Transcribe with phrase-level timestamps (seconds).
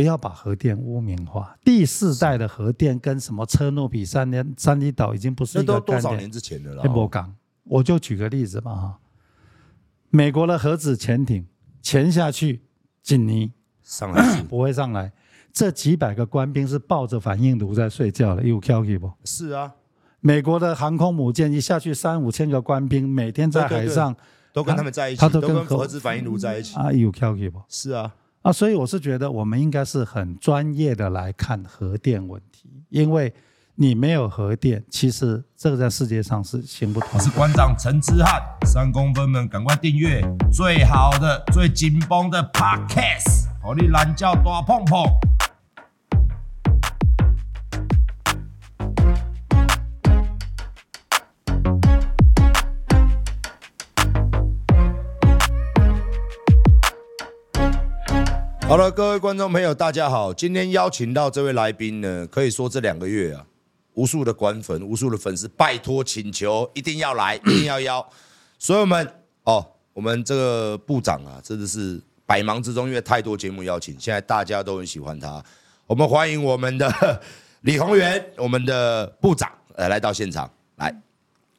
[0.00, 1.54] 不要把核电污名化。
[1.62, 5.84] 第四代的核电跟什么车诺比三年三里岛已经不是一个概念。
[5.86, 6.82] 那都多少年之前的了？
[7.64, 8.98] 我就举个例子吧哈，
[10.08, 11.46] 美国的核子潜艇
[11.82, 12.62] 潜下去，
[13.02, 15.12] 锦尼上来 不会上来。
[15.52, 19.12] 这几百个官兵是抱着反应炉在睡觉的，有 Q 不？
[19.24, 19.74] 是啊，
[20.20, 24.16] 美国的航空母舰一下去，三五千个官兵每天在海上
[24.54, 27.62] 都跟他们在一起，他都跟核子反应炉在一起啊，有 Q 不？
[27.68, 28.14] 是啊。
[28.42, 33.30] 啊，所以我是觉得我们应该是很专业的来看核电问题，因为
[33.74, 37.10] 你没有核电，其实这个在世界上是行不通。
[37.12, 45.04] 我是馆长陈之汉，三公分们赶快订阅最好的、最紧绷的 Podcast，好你懒觉大碰碰。
[58.70, 60.32] 好了，各位观众朋友，大家好。
[60.32, 63.44] 今天邀请到这位来宾呢，可以说这两个月啊，
[63.94, 68.08] 无数的官粉、无数的粉丝拜托请求，一定要来， 一定要邀。
[68.60, 69.12] 所以我们
[69.42, 75.42] 哦，我们这个部长啊，真的是百忙之中，因为太多节目邀请，现在大家都很喜欢他。
[75.88, 77.20] 我们欢迎我们的
[77.62, 80.94] 李宏源，我们的部长呃来到现场来。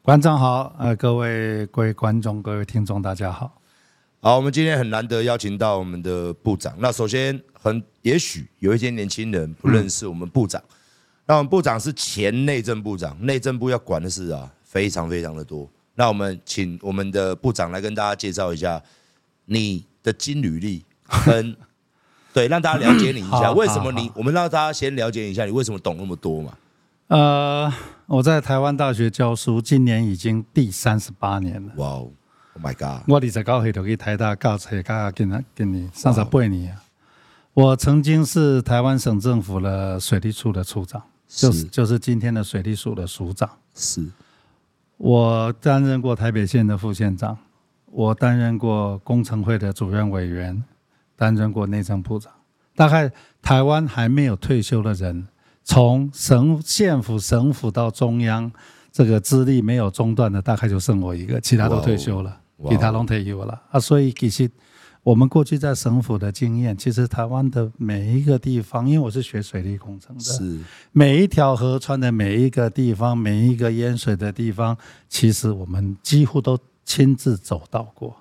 [0.01, 3.60] 馆长好，呃，各位各位观众、各位听众，大家好。
[4.23, 6.75] 好，我们今天很难得邀请到我们的部长。
[6.77, 10.61] 那首先，很也许有一些年轻人不认识我们部长。
[11.25, 15.67] 那我们部长是前内政部长，内政部要管的事啊，非常非常的多。
[15.95, 18.79] 那我们请我们的部长来跟大家介绍一下
[19.45, 20.85] 你的金履历，
[21.25, 21.57] 跟
[22.31, 24.11] 对，让大家了解你一下，为什么你？
[24.13, 26.55] 我们让大家先了解一下你为什么懂那么多嘛？
[27.07, 27.73] 呃，
[28.05, 31.73] 我在台湾大学教书，今年已经第三十八年了。
[31.77, 32.11] 哇哦
[32.61, 33.03] ！Oh my God！
[33.07, 36.77] 我二十九岁就去台大教册，教今年今年三十八年。
[37.53, 43.49] 我曾经是台湾省政府的水利处的处长，就是就是今天的水利署的署长。
[43.73, 44.05] 是，
[44.97, 47.37] 我担任过台北县的副县长，
[47.87, 50.63] 我担任过工程会的主任委员，
[51.17, 52.31] 担任过内政部长。
[52.73, 53.11] 大概
[53.41, 55.27] 台湾还没有退休的人，
[55.63, 58.49] 从省县府、省府到中央，
[58.93, 62.39] 这个资历没有中断的，大概就剩我一个，其他都退休了。
[62.69, 63.61] 其他都退休了。
[63.71, 64.49] 啊，所以其实
[65.03, 70.59] 我们过去在省府的经验，其实台湾的每一个地方，因为我是学水利工程的，是。
[70.91, 74.77] 每一条河川的每一个地方，每一个淹水的地方，
[75.09, 78.15] 其实我们几乎都亲自走到过，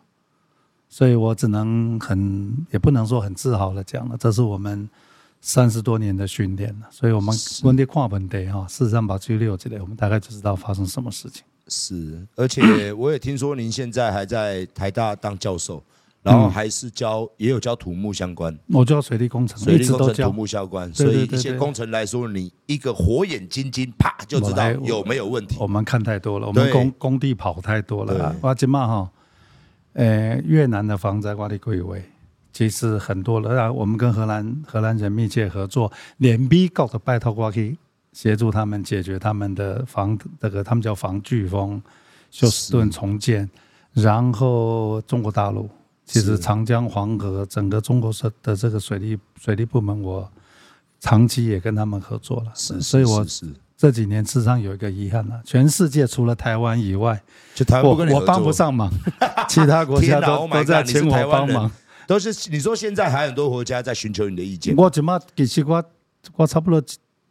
[0.88, 4.88] 所以我只能很也不能说很自豪的讲了，这是我们
[5.42, 11.44] 三十多年的训练了，所以我们问题跨本地哈，事实上把拘留起来，我们大概就知道发生什么事情。
[11.70, 15.80] 是，而且我也听说您现在还在台大当教授，
[16.20, 18.54] 然后还是教，也有教土木相关。
[18.66, 25.56] 我教水利工程，水利工程土木相关，所以一些工程来说，你一个火眼金睛，啪就知道有没有问题。
[25.60, 28.34] 我们看太多了，我们工工地跑太多了。
[28.42, 29.10] 哇今嘛哈，
[29.92, 32.02] 呃，越南的防灾管理规位
[32.52, 37.78] 其实很多了，我们跟荷兰荷兰人密切合作，连 B 告的拜托过去。
[38.12, 41.80] 协助他们解决他们的防这个，他们叫防飓风，
[42.30, 43.48] 休斯顿重建。
[43.92, 45.68] 然后中国大陆
[46.04, 50.30] 其实长江黄河整个中国的的这个水利水利部门，我
[51.00, 52.52] 长期也跟他们合作了。
[52.54, 53.24] 是，所以我
[53.76, 57.20] 这几年事实上有一个遗憾了，全世界除了台湾以外，
[57.54, 58.92] 就台湾我我帮不上忙，
[59.48, 61.70] 其他国家都都在请我帮忙。
[62.06, 64.74] 都是你说现在还有很多国家在寻求你的意见。
[64.76, 65.84] 我怎么其实我
[66.36, 66.82] 我差不多。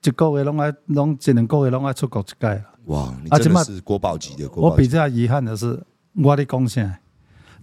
[0.01, 4.71] 一个月拢爱拢一两个月拢爱出国一届哇，你真的是国宝级的国宝级。
[4.71, 5.79] 我比较遗憾的是，
[6.15, 6.97] 我的贡献，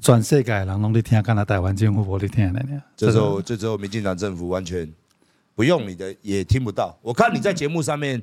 [0.00, 2.82] 全世界人拢在听，干那台湾政府无在听的呢。
[2.96, 4.92] 这时候，这时候，民进党政府完全
[5.54, 6.96] 不用你的，也听不到。
[7.02, 8.22] 我看你在节目上面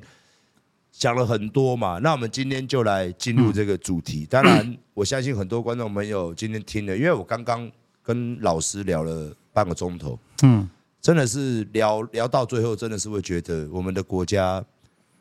[0.92, 4.24] 讲了很多嘛，那我们今天就来进入这个主题。
[4.30, 7.70] 当然，我相信很多观众朋友今天听了，因为我刚刚
[8.02, 10.18] 跟老师聊了半个钟头。
[10.42, 10.70] 嗯。
[11.04, 14.64] 真的是聊聊到最后，真的是会觉得我们的国家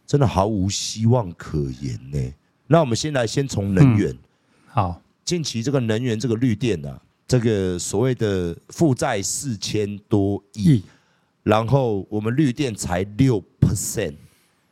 [0.07, 2.33] 真的毫无希望可言呢。
[2.68, 4.18] 那我们先来先从能源，
[4.68, 10.81] 好，近期这个能源这个绿电啊，这个所谓的负债四千多亿，
[11.44, 14.15] 然后我们绿电才六 percent，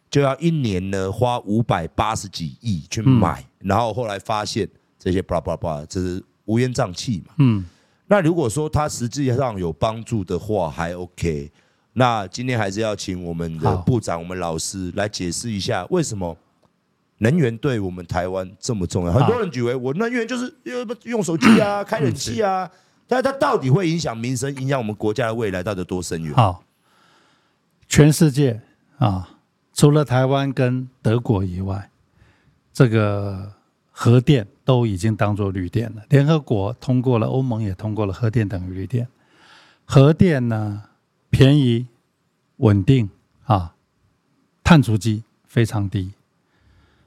[0.10, 4.66] 就要一年呢花五百八十几亿去买，嗯、然后后来发现
[4.98, 7.34] 这些巴拉巴拉巴拉，这是乌烟瘴气嘛。
[7.40, 7.66] 嗯，
[8.12, 11.50] 那如果说它实际上有帮助的话，还 OK。
[11.94, 16.36] 那今天还是要请我们的部长、我们老师来解释一下，为什么
[17.20, 19.14] 能源对我们台湾这么重要？
[19.14, 20.54] 很多人以为我能源就是
[21.04, 22.70] 用手机啊、 开冷气啊。
[23.08, 26.34] 但它到底会影响民生，影响我们国家的未来，到底多深远？
[26.34, 26.66] 好，
[27.88, 28.60] 全世界
[28.98, 29.38] 啊，
[29.74, 31.90] 除了台湾跟德国以外，
[32.74, 33.54] 这个
[34.02, 36.02] 核电都已经当做绿电了。
[36.10, 39.08] 联合国通过了，欧盟也通过了，核电等于绿电。
[39.86, 40.86] 核电呢，
[41.30, 41.86] 便宜、
[42.58, 43.12] 稳定
[43.44, 43.76] 啊，
[44.64, 46.14] 碳足迹非常低。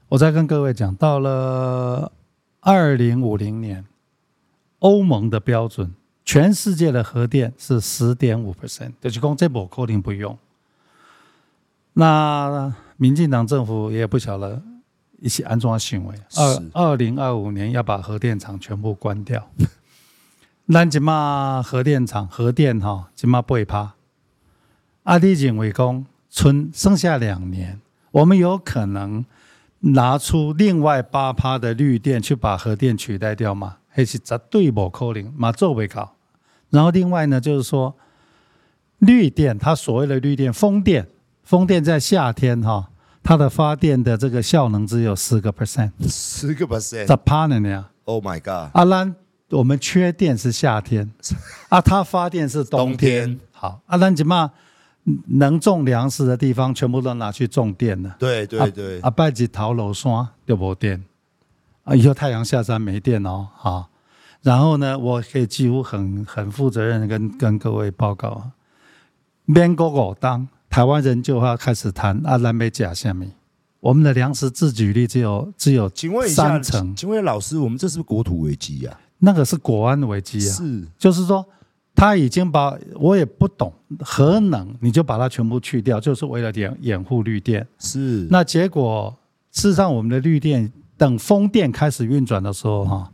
[0.07, 2.13] 我再跟各位讲，到了
[2.61, 3.83] 二零五零年。
[4.79, 5.93] 欧盟的标准，
[6.23, 10.37] 全世界的核电是十点五 percent，就是讲这波肯定不用。
[11.93, 14.61] 那民进党政府也不晓得
[15.25, 19.49] 一些安装行为，二二零二五年要把核电厂全部关掉。
[20.71, 23.95] 咱即马核电厂核电哈，即马不会怕。
[25.01, 27.81] 阿弟认为讲，存剩下两年，
[28.11, 29.25] 我们有可能
[29.79, 33.77] 拿出另外八趴的绿电去把核电取代掉吗？
[33.89, 36.13] 还是绝对不可能，马做不到。
[36.69, 37.95] 然后另外呢，就是说
[38.99, 41.07] 绿电，它所谓的绿电，风电，
[41.41, 42.91] 风电在夏天哈，
[43.25, 48.69] 它的发电的这个效能只有十个 percent，十个 percent，咋怕呢呀？Oh my god！
[48.73, 49.15] 阿兰，
[49.49, 51.11] 我们缺电是夏天，
[51.69, 53.25] 啊，它发电是冬天。
[53.25, 54.51] 冬天好，阿兰怎么
[55.25, 58.15] 能种粮食的地方全部都拿去种电了？
[58.19, 61.03] 对对对，阿拜吉头路山就无电。
[61.83, 61.95] 啊！
[61.95, 63.89] 以后太阳下山没电哦，好，
[64.43, 68.51] 然后呢，我可以几乎很很负责任的跟跟各位报告啊，
[69.45, 73.31] 免过我当台湾人就要开始谈啊，南北甲下面，
[73.79, 75.89] 我们的粮食自给率只有只有
[76.27, 76.93] 三成。
[76.93, 78.99] 请问老师，我们这是不是国土危机呀？
[79.19, 81.45] 那个是国安危机啊，是，就是说
[81.95, 87.65] 他已经把我也不懂核能，你就把它全部去掉，就是为了掩掩护绿电。
[87.79, 89.15] 是，那结果
[89.53, 90.69] 事实上我们的绿电。
[90.97, 93.11] 等风电开始运转的时候，哈，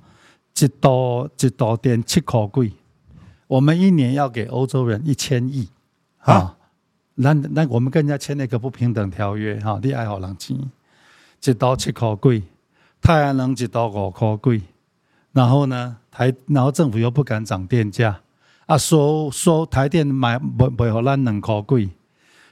[0.60, 2.72] 一度一度电七块贵，
[3.46, 5.68] 我们一年要给欧洲人一千亿，
[6.20, 6.58] 啊，
[7.16, 10.58] 那那我们跟人家签那个不平等条约，哈，你爱好人钱，
[11.44, 12.44] 一度七块贵，
[13.02, 14.62] 太阳能一度五块贵，
[15.34, 18.22] 然后呢，台然后政府又不敢涨电价，
[18.66, 21.90] 啊，收收台电买不不好咱两块贵。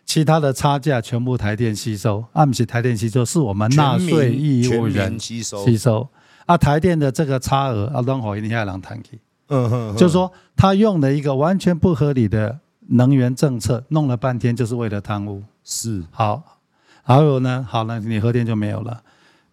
[0.06, 5.63] 其他的差价全部台电吸收，啊，不是台电吸收，是我们纳税义务人吸收。
[5.63, 6.09] 吸收
[6.47, 9.19] 啊，台电的这个差额啊，让好一定要让谈去。
[9.50, 12.59] 嗯哼，就是说他用了一个完全不合理的
[12.91, 15.44] 能源政策，弄了半天就是为了贪污。
[15.63, 16.59] 是，好，
[17.03, 19.03] 还有呢，好了，你核电就没有了。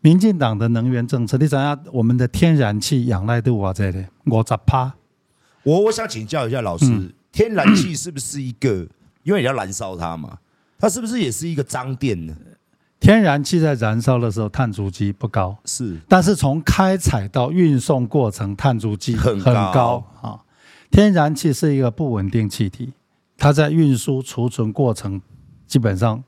[0.00, 4.92] 民进党的能源政策，你想想我们的天然气仰赖度啊，这里我咋怕？
[5.62, 8.86] 我我想请教一下老师，嗯、天然气是不是一个，
[9.24, 10.38] 因为你要燃烧它嘛？
[10.78, 12.34] 它是不是也是一个脏电呢？
[13.00, 19.72] 天然气在燃烧的时候碳足迹不高，是，但是从开采到运送过程碳足迹很高啊。
[19.72, 20.40] 高
[20.90, 22.92] 天然气是一个不稳定气体，
[23.36, 25.20] 它在运输储存过程
[25.66, 26.22] 基本上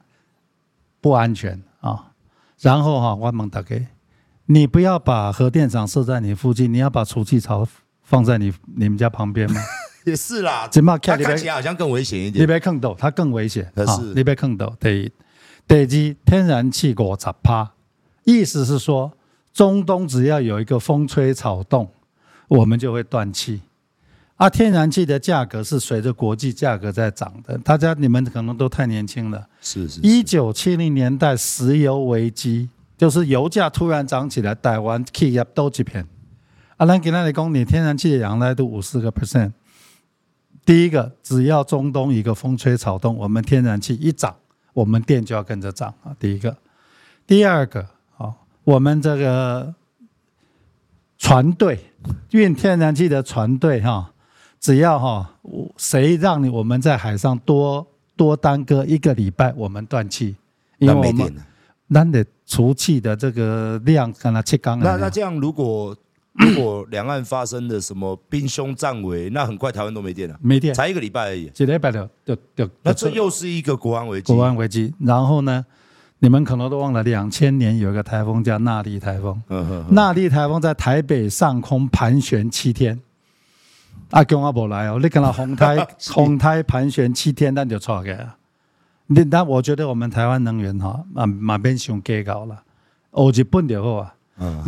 [1.00, 2.12] 不安全啊。
[2.60, 3.76] 然后哈，我问大家，
[4.46, 7.66] 你不要把核电厂设在你附近，你要把储气槽
[8.02, 9.60] 放在你你们家旁边吗？
[10.04, 12.42] 也是啦，它看起来好像更危险一点。
[12.42, 14.74] 你别坑到它更危险，可是你别坑到。
[14.80, 15.12] 第一，
[15.66, 17.72] 第二，天然气五十趴，
[18.24, 19.12] 意思是说，
[19.52, 21.90] 中东只要有一个风吹草动，
[22.48, 23.60] 我们就会断气。
[24.38, 27.58] 啊，天然气的价格是随着国际价格在涨的。
[27.58, 30.00] 大家你们可能都太年轻了，是是。
[30.00, 36.06] 一九七零年代石油危机，就是油价突然涨起来，台湾企业都几片。
[36.76, 39.50] 啊，咱给那里讲，你天然气的仰赖度五十个 percent。
[40.64, 44.36] 第一个，只要中东一个风吹草动，我们天然气一涨，
[44.72, 46.14] 我们电就要跟着涨啊。
[46.20, 46.56] 第一个，
[47.26, 47.84] 第二个，
[48.16, 49.74] 啊，我们这个
[51.16, 51.80] 船队
[52.30, 54.12] 运天然气的船队哈，
[54.60, 55.30] 只要哈，
[55.76, 57.86] 谁让你我们在海上多
[58.16, 60.36] 多耽搁一个礼拜，我们断气，
[60.78, 61.34] 因为我们
[61.86, 64.78] 那得除气的这个量跟它切缸。
[64.78, 65.96] 那那这样如果。
[66.40, 70.38] 如果两岸发生的什么兵凶战危，那很快台湾都没电了。
[70.40, 71.48] 没电，才一个礼拜而已。
[71.48, 74.32] 几礼拜的，就就那这又是一个国安危机。
[74.32, 74.94] 国安危机。
[75.00, 75.66] 然后呢，
[76.20, 79.42] 你们可能都忘了，两千年有一个台风叫纳利台风。
[79.90, 83.00] 纳利台风在台北上空盘旋七天，
[84.10, 88.28] 阿强阿伯来哦，你跟他红胎 红胎盘旋七天，那就错个。
[89.06, 92.62] 你那我觉得我们台湾能源哈，啊马边上给高了，
[93.10, 94.14] 哦日本就好啊。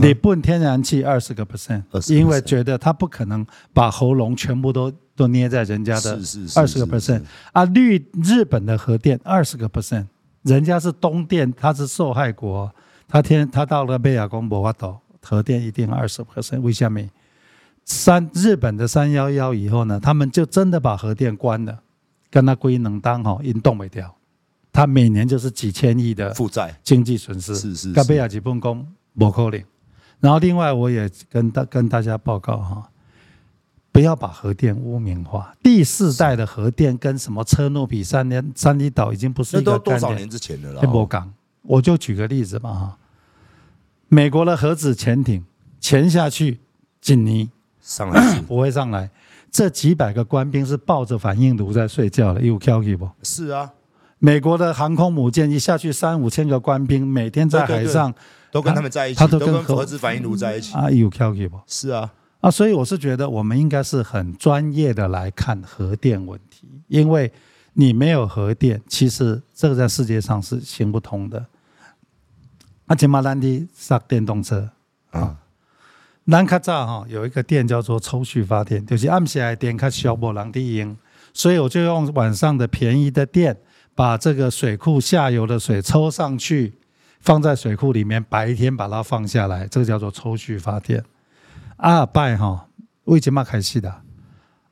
[0.03, 6.19] 日本天然气二十个 percent，因为觉得他不可能把喉咙全部都都捏在人家的
[6.57, 7.65] 二十个 percent 啊。
[7.67, 10.07] 绿日本的核电二十个 percent，
[10.43, 12.69] 人家是东电，他是受害国，
[13.07, 16.61] 他天他到了贝亚公博瓦岛，核电一定二十 percent。
[16.63, 17.01] 为什么？
[17.91, 21.81] 三日本的三幺幺以后呢，他们就真的把核电关了，
[22.31, 24.15] 跟他归能当哈，因动没掉，
[24.73, 27.57] 他每年就是几千亿的负债经济损失。
[27.57, 28.87] 是是，跟贝亚吉分工。
[29.19, 29.61] 不可能。
[30.21, 32.89] 然后另外我也跟大跟大家报告哈，
[33.91, 35.53] 不要把核电污名化。
[35.61, 39.83] 第四代的核电跟什么车诺比、三年三里岛已经不是一个概念。
[39.85, 40.81] 那都多少年之前的了？
[40.83, 42.99] 不讲，我就举个例子嘛哈。
[44.07, 45.45] 美国的核子潜艇
[45.81, 46.61] 潜下去，
[47.01, 47.51] 几年
[47.91, 49.11] 上来 不会上来。
[49.51, 53.09] 这几百个官兵是抱着反应炉在睡觉的，有跳起不？
[53.23, 53.73] 是啊。
[54.21, 58.15] 美国的航空母舰一下去，三五千个官兵每天在海上。
[58.53, 61.61] 都跟他们在一起，他都跟核子反应炉在一起啊，有 calculate 不？
[61.69, 67.33] 是啊，啊，所以我是觉得我们应该是很专业的来看核电问题，因为
[67.75, 71.47] 你没有核电，其实这个在世界上是行不通的。
[72.87, 74.69] 啊，金马兰的上电动车
[75.13, 75.37] 啊，
[76.27, 80.97] 兰卡扎哈有一个电叫做抽蓄发电，就是暗时来电卡小波浪的音，
[81.33, 83.57] 所以我就用晚上的便宜的电，
[83.95, 86.75] 把这个水库下游的水抽上去。
[87.23, 91.05] 放在水库里面，白天把它放下来，这个叫做抽蓄发电。
[91.77, 92.67] 阿尔拜哈
[93.05, 93.95] 为什么开始的？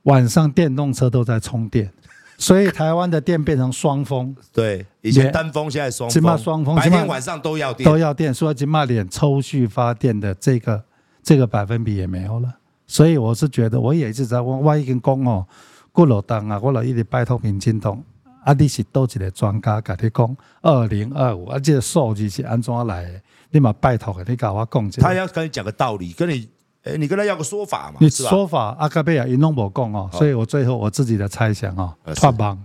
[0.04, 1.92] 晚上电动车都在充电，
[2.38, 4.34] 所以台湾的电变成双峰。
[4.50, 6.38] 对，以前单峰，现在双峰。
[6.38, 8.32] 双峰，白天晚上都要电，都要电。
[8.32, 10.82] 所以今嘛连抽蓄发电的这个
[11.28, 12.54] 这个百分比也没有了。
[12.86, 15.46] 所以我是觉得，我也一直在问，我已经讲哦，
[15.92, 18.02] 过了当啊，我了一直拜托民进党。
[18.44, 18.54] 啊！
[18.58, 23.20] 你是多几个专家跟你讲，二零二五啊，这个数字是安怎来的？
[23.50, 24.90] 你嘛拜托你跟我讲。
[25.00, 26.48] 他要跟你讲个道理，跟你，
[26.84, 27.98] 诶，你跟他要个说法嘛？
[28.00, 32.58] 你说法，阿卡贝尔一弄不讲哦，所以我最后我自己的猜想哦，托梦，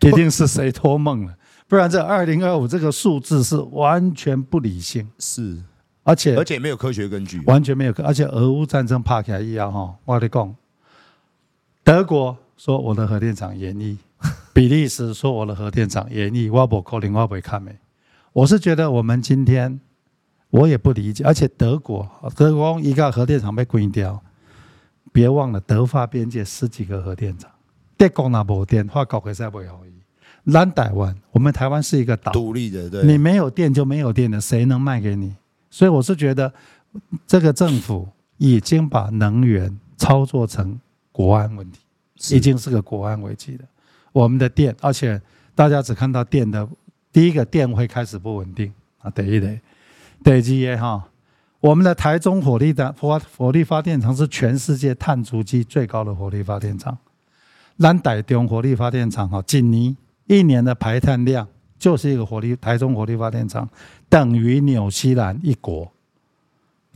[0.00, 1.34] 一定是谁托梦了？
[1.66, 5.56] 不然这二零二五这个数字是完全不理性，是，
[6.04, 9.94] 而且而且没有科学根据，完全没有，而且俄乌战争怕起来一样哈。
[10.04, 10.56] 我跟你讲，
[11.84, 13.98] 德国说我的核电厂延役。
[14.54, 17.76] 比利时说我的核电厂延役，我不可能，我不会看没。
[18.32, 19.80] 我是觉得我们今天
[20.50, 24.22] 我也不理解，而且德国德国一个核电厂被关掉，
[25.12, 27.50] 别忘了德法边界十几个核电厂，
[27.96, 29.80] 德国那部电，法国可是不会好。
[30.44, 35.34] 南台湾，我们台湾是一个岛，独立的，对，你没有电就没有电了，谁能卖给你？
[35.72, 36.52] 所以我是觉得
[37.26, 40.78] 这个政府已经把能源操作成
[41.10, 43.64] 国安问题，已经是个国安危机了。
[44.12, 45.18] 我们的电，而且
[45.54, 46.68] 大家只看到电的
[47.10, 49.58] 第一个电会开始不稳定啊，等一类，
[50.22, 50.30] 第
[50.68, 51.08] 二个哈，
[51.60, 56.98] 我们的台中火力的火火力发电厂是全世界碳足迹最高的火力发电厂。
[57.78, 61.48] 咱台中火力发电厂哈，今年一年的排碳量
[61.82, 63.68] 就是一个火力台中火力发电厂
[64.08, 65.90] 等于纽西兰一国。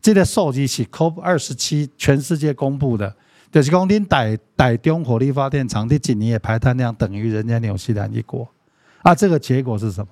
[0.01, 3.13] 这个数据是 COP 二十七全世界公布的。
[3.51, 8.47] 就是讲，恁台台中火力发电厂的几年的排碳量等于人家纽西兰一国，
[9.03, 10.09] 啊，这个结果是什么？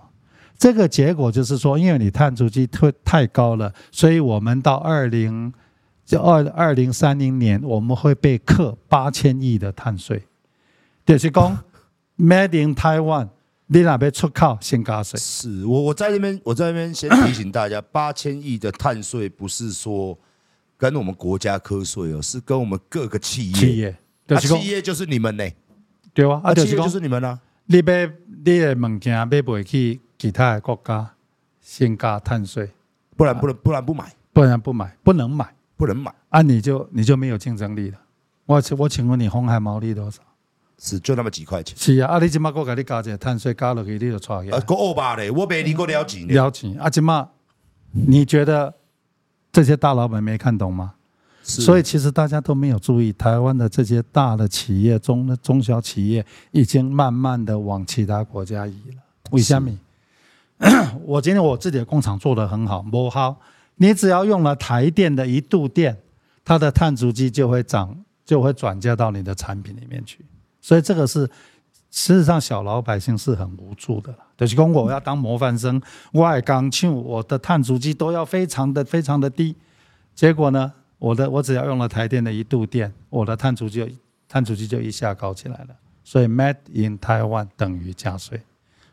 [0.59, 5.53] 这个结果就是说，因为你碳足迹太太高了，所以我们到二零
[6.05, 10.23] 就二二零三零年，我们会被课八千亿的碳税。
[11.07, 11.59] 就是讲
[12.17, 13.29] ，Made in Taiwan，
[13.67, 15.19] 你那边出口先加税。
[15.19, 20.19] 是我我在这边，我在这边先提醒大家， 八千亿的碳税不是说。
[20.77, 25.45] 跟我们国家课税哦，是跟我们各个企业，企业，啊、企业就是你们呢，
[26.13, 27.41] 对啊，啊，企业就是你们啊。
[27.67, 28.11] 你买
[28.45, 31.13] 你的物件买不去其他的国家，
[31.61, 32.69] 先加碳税，
[33.17, 37.99] 不然不能，不然不买，不然不买，不能买，不能买，啊，你就你就没有竞争力了。
[38.45, 40.21] 我我请问你，红海毛利多少？
[40.79, 41.77] 是就那么几块钱。
[41.77, 44.57] 是啊，啊，你今麦我给你加这碳税，加落去你就错了。
[44.57, 46.27] 啊，够欧巴嘞，我比你够了钱。
[46.29, 47.27] 了钱啊，今麦
[47.91, 48.75] 你觉得？
[49.55, 50.95] 这些大老板没看懂吗？
[51.45, 59.03] 所以其实大家都没有注意，台湾的这些大的企业、中中小企业已经慢慢的往其他国家移了。
[59.31, 59.71] 为什么？
[61.07, 63.41] 我今天我自己的工厂做得很好，不好，
[63.77, 65.97] 你只要用了台电的一度电，
[66.45, 70.25] 它的碳足迹就会涨，就会转嫁到你的产品里面去。
[70.65, 71.29] 所以这个是。
[71.97, 74.13] 事实上，小老百姓是很无助的。
[74.37, 75.81] 就是讲，我要当模范生，
[76.13, 79.55] 我爱钢厂，我的碳足迹都要非常的、非常的低。
[80.13, 83.97] 结果呢，我的我只要用了台电的一度电，我的碳足迹
[84.29, 85.69] 碳足迹就一下高起来了。
[86.03, 88.41] 所以 Made in Taiwan 等于加税，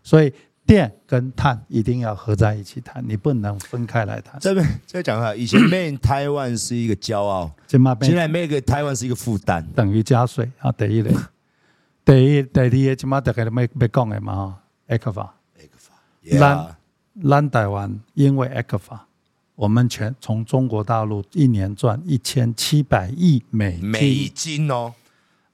[0.03, 0.31] 所以
[0.63, 4.39] 电跟碳一定要合在一起谈，你不能分开来谈。
[4.39, 7.81] 这边再讲一下，以前 Made in Taiwan 是一个骄傲，现
[8.15, 10.71] 在 Made in Taiwan 是一个负担，等于加税啊。
[10.71, 11.11] 等一类，
[12.03, 14.63] 第一、第二个，起码大家都没没讲的嘛哈。
[14.89, 16.75] ECFA，ECFA，咱
[17.29, 18.99] 咱台湾因为 ECFA，
[19.55, 24.93] 我们全从中国大陆一年赚一千七百亿美金美金哦。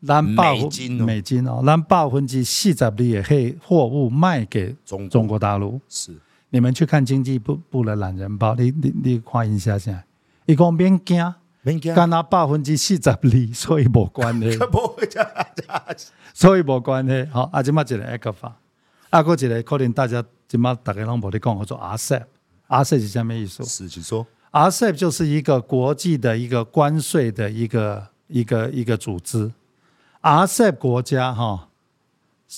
[0.05, 5.81] 咱美金美金哦，咱百分之四十二的黑货物卖给中中国大陆。
[5.89, 6.15] 是，
[6.51, 10.01] 你们去看经济部部的懒人包，你你你看一下先。
[10.45, 11.33] 一共免惊，
[11.67, 13.19] 免惊，干那百分之四十二，
[13.53, 14.57] 所以无关系。
[16.33, 17.25] 所以无关系。
[17.31, 18.51] 好，啊，即马一个 ECFA，
[19.09, 23.65] 啊，个一个可能大家即马大家拢无咧讲，叫做 RCEP，RCEP 是啥物意思？
[23.65, 24.25] 是，请说。
[24.51, 29.51] RCEP 就是一个国际的一个关税的一个一个一个组织。
[30.21, 31.67] RCEP 国家哈，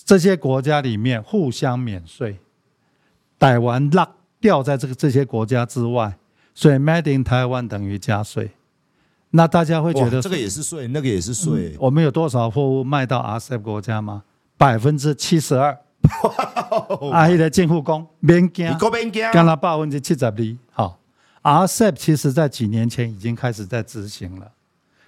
[0.05, 2.39] 这些国家里面互相免税，
[3.39, 6.17] 台湾落掉在这个这些国家之外，
[6.53, 8.51] 所以 Made in Taiwan 等于加税。
[9.31, 11.77] 那大家会觉得这个也是税，那个也是税、嗯。
[11.79, 14.23] 我们有多少货物卖到 RCEP 国家吗？
[14.57, 15.77] 百分之七十二。
[17.11, 18.75] 阿姨的进货工免惊，
[19.33, 20.33] 干了百分之七十二。
[20.71, 20.99] 好
[21.43, 24.51] ，RCEP 其实在几年前已经开始在执行了。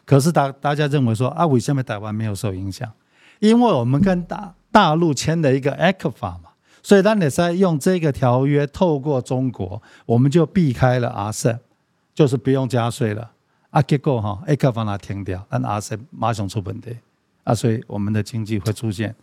[0.05, 2.91] 可是大大家认为说啊，为什么台湾没有受影响？
[3.39, 6.51] 因为我们跟大大陆签了一个 ECFA 嘛，
[6.83, 11.59] 所以当你在用这个条约透过中国，我们就避开了 RCEP，
[12.13, 13.31] 就是不用加税了
[13.71, 13.81] 啊。
[13.81, 16.95] 结果哈，ECFA 它停掉，但 RCEP 马上出问题
[17.43, 19.15] 啊，所以我们的经济会出现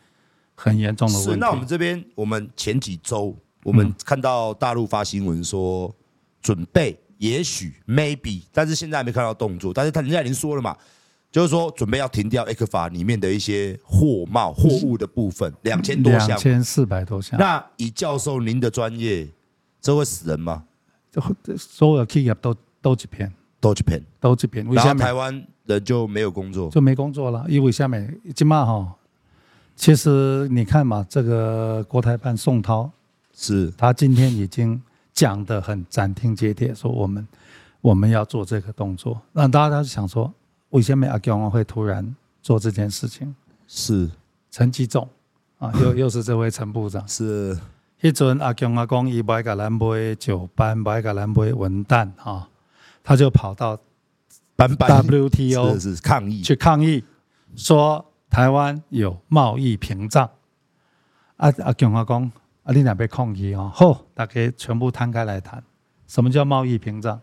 [0.57, 1.31] 很严重的问题。
[1.31, 5.95] 是，那我们这边，我们前几周我们看到大陆发新闻说
[6.43, 6.99] 准备。
[7.19, 9.75] 也许 maybe，但是现在还没看到动作。
[9.75, 10.77] 但是他人家已经说了嘛，
[11.33, 17.37] 就是说准备要停掉 ECFA 里面的一些货贸货物的部分，两千多箱，两千四百多箱。
[17.37, 19.29] 那以教授您的专业，
[19.81, 20.63] 这会死人吗？
[21.43, 24.67] 这所有企业都都这边，都这边，都这边。
[24.71, 27.45] 然后台湾人就没有工作，就没工作了。
[27.49, 28.95] 因为下面今嘛哈，
[29.77, 32.91] 其实你看嘛，这个国台办宋涛
[33.35, 34.81] 是他今天已经。
[35.15, 37.27] 讲得很斩钉截铁，说我们
[37.81, 40.33] 我们要做这个动作，让大家想说，
[40.71, 43.35] 为什么阿强会突然做这件事情？
[43.67, 44.09] 是
[44.53, 45.09] 陈吉仲
[45.59, 47.03] 啊，又 又是这位陈部长。
[47.09, 47.59] 是，
[48.01, 52.49] 迄阵阿强阿公，伊买个兰杯酒班，买个兰杯文旦哈，
[53.09, 53.75] 他就跑到
[54.59, 57.03] WTO 是抗议，去抗议，
[57.57, 60.29] 说台湾有贸易屏障。
[61.39, 62.31] 啊阿强阿讲。
[62.65, 65.65] 啊，你那边抗议哦，好，大家全部摊开来谈，
[66.07, 67.19] 什么叫贸易屏障？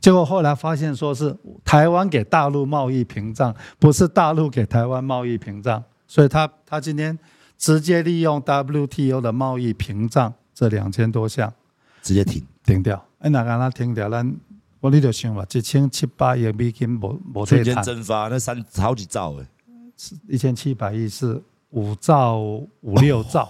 [0.00, 7.18] 结果后来发现，说是台湾给大陆贸易屏障，不是大陆给台湾贸易屏障，所以他他今天
[7.56, 11.50] 直接利用 WTO 的贸易屏障这两千多项，
[12.02, 13.02] 直接停停掉。
[13.20, 14.22] 哎，哪敢他停掉，那
[14.82, 19.46] 我你就想吧，一千七百亿美金无无瞬间蒸发，那三好几兆哎，
[20.26, 21.40] 一千七百亿是
[21.70, 23.48] 五兆五六兆。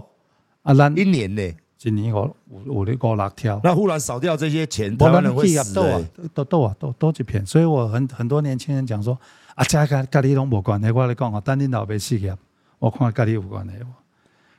[0.60, 1.42] 啊，咱一年呢，
[1.82, 6.04] 一年五五五六个六条，那忽然少掉这些钱，台湾人会死的。
[6.34, 7.46] 都都啊，都都一片。
[7.46, 9.18] 所以我很很多年轻人讲说，
[9.54, 10.90] 啊，这个跟你拢无关系。
[10.90, 12.36] 我来讲啊，等你老爸死业，
[12.78, 13.72] 我看跟你有关系。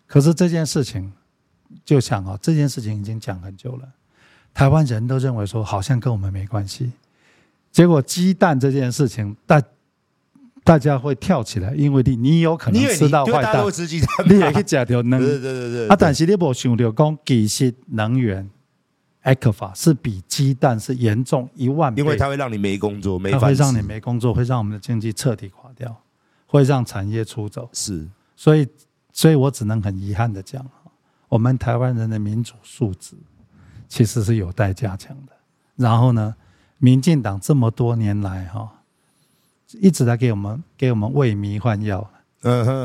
[0.08, 1.13] 可是这件事情，
[1.86, 3.88] 就想啊，这件事情已经讲很久了。
[4.58, 6.91] 台湾人都认为说，好像跟我们没关系。
[7.72, 9.62] 结果鸡蛋这件事情，大。
[10.63, 13.63] 大家会跳起来，因为你你有可能吃到坏蛋，
[14.28, 15.17] 你也可以假掉能。
[15.17, 15.88] 对对对对。
[15.88, 18.50] 啊，但是你无想到讲，其实能源
[19.24, 25.96] ECFA 是比鸡蛋是严重一万倍，因为它会让你没工作，没它会让你没工作，会让我们的经济彻底垮掉，
[26.46, 27.70] 会让产业出走。
[27.72, 28.67] 是，所以，
[29.13, 30.65] 所以我只能很遗憾的讲，
[31.30, 33.15] 我们台湾人的民主素质
[33.88, 35.34] 其实是有待加强的。
[35.76, 36.36] 然后呢，
[36.78, 38.73] 民进党这么多年来哈。
[39.82, 42.10] 一直在给我们给我们喂迷幻药，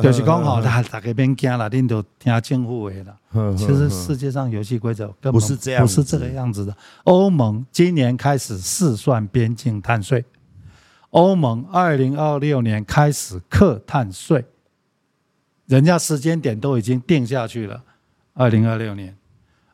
[0.03, 3.57] 就是讲好，大大家别惊了，恁就听政府的了。
[3.57, 6.77] 其实世界上游戏规则根本不是这样，不是这个样子的。
[7.05, 10.25] 欧盟今年开始试算边境碳税，
[11.11, 14.45] 欧盟二零二六年开始课碳税，
[15.67, 17.85] 人家时间点都已经定下去了。
[18.35, 19.17] 二零二六年、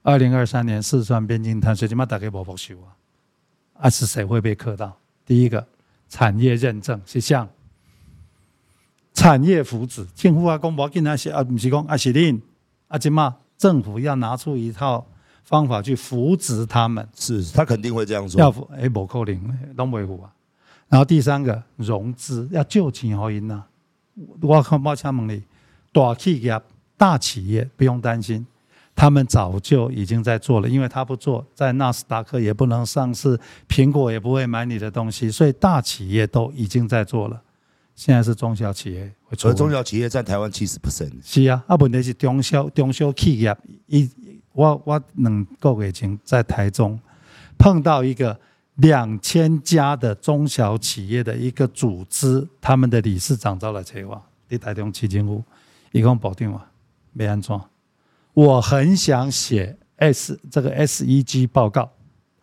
[0.08, 2.96] 二零二三年四川边境碳税，起码大概不保修啊。
[3.74, 4.96] 啊，是谁会被克到？
[5.26, 5.66] 第一个。
[6.08, 7.46] 产业认证是像
[9.12, 12.40] 产业福祉，政府啊公布给那些啊，不是讲啊是令
[12.86, 15.06] 啊，今嘛政府要拿出一套
[15.44, 18.40] 方法去扶植他们，是他肯定会这样说。
[18.40, 20.32] 要哎，不可能，都维护啊。
[20.88, 23.62] 然后第三个融资要救钱好赢呐，
[24.40, 25.42] 我看抱歉问你，
[25.92, 26.58] 大企业、
[26.96, 28.46] 大企业不用担心，
[28.98, 37.40] 他们早就已经在做了，因为他不做，在纳斯达克也不能上市，苹果也不会买你的东西，所以大企业都已经在做了。
[37.94, 41.12] 现在是中小企业，而中小企业占台湾七十 percent。
[41.22, 43.56] 是啊，啊，问题是中小中小企业，
[43.86, 44.10] 一
[44.52, 46.98] 我我两个月前在台中
[47.56, 48.36] 碰到一个
[48.74, 55.40] 两千家的中小企业的一个组织，他们的理事长招来找我，在台中基金会，
[55.92, 56.64] 一共保定嘛，
[57.12, 57.64] 没安装。
[58.38, 61.90] 我很想写 S 这个 SEG 报告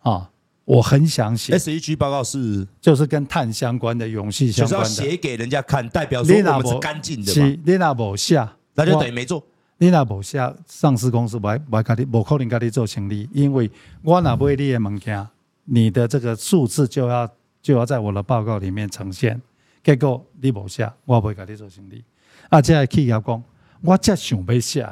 [0.00, 0.30] 啊。
[0.66, 7.56] 我很想写 SEG 报告是，就是跟碳相关的、永续相关的，就是要写给人家看，代表说我们是干净的嘛。
[7.64, 9.42] 你那不下，那就等于没做。
[9.78, 13.70] 你那无下上市公司不不跟你不可能跟你做生意，因为
[14.02, 15.26] 我那不会你的物件，
[15.64, 17.30] 你的这个数字就要
[17.62, 19.40] 就要在我的报告里面呈现。
[19.82, 22.04] 结果你无下，我不会跟你做生意。
[22.50, 23.42] 啊，这个企业讲，
[23.82, 24.86] 我这想要写，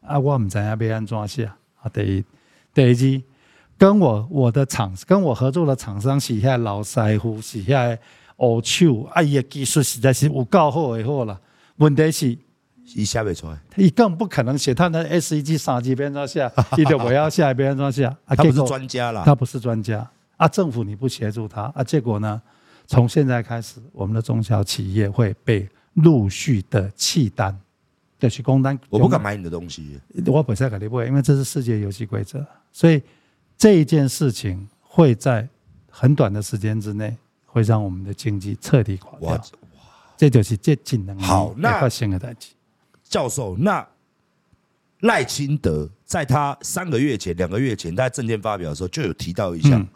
[0.00, 1.44] 啊，我唔知影要安怎写。
[1.80, 2.24] 啊，第一，
[2.74, 3.22] 第二。
[3.78, 7.96] 跟我我的厂跟我合作的厂商是遐老师傅，是遐
[8.36, 11.40] 黑手，哎呀，技术实在是有够好诶好啦。
[11.76, 12.36] 问题是，
[12.94, 18.14] 伊写袂出来，伊更不可能写他那 S 一 G 三级编章下，伊就不要下一编章下。
[18.28, 20.46] 他不是专家啦，他不是专家啊！
[20.46, 22.42] 政府你不协助他啊，结果呢？
[22.86, 27.58] 从现在开始，我们的中小企业会被陆续的弃单，
[28.20, 28.78] 就是公单。
[28.88, 33.02] 我不敢买你的东西，我本身肯定不会，因为这是世界游戏规则，所以。
[33.62, 35.46] 这一件事情会在
[35.90, 39.38] 很短的时间之内，会让我们的经济彻底垮掉。
[40.16, 42.52] 这就是最近的好，那发生的代志。
[43.04, 43.86] 教授，那
[45.00, 49.86] 赖清德在他三个月前、两个月前，他在政见发表的时候就有提到一下。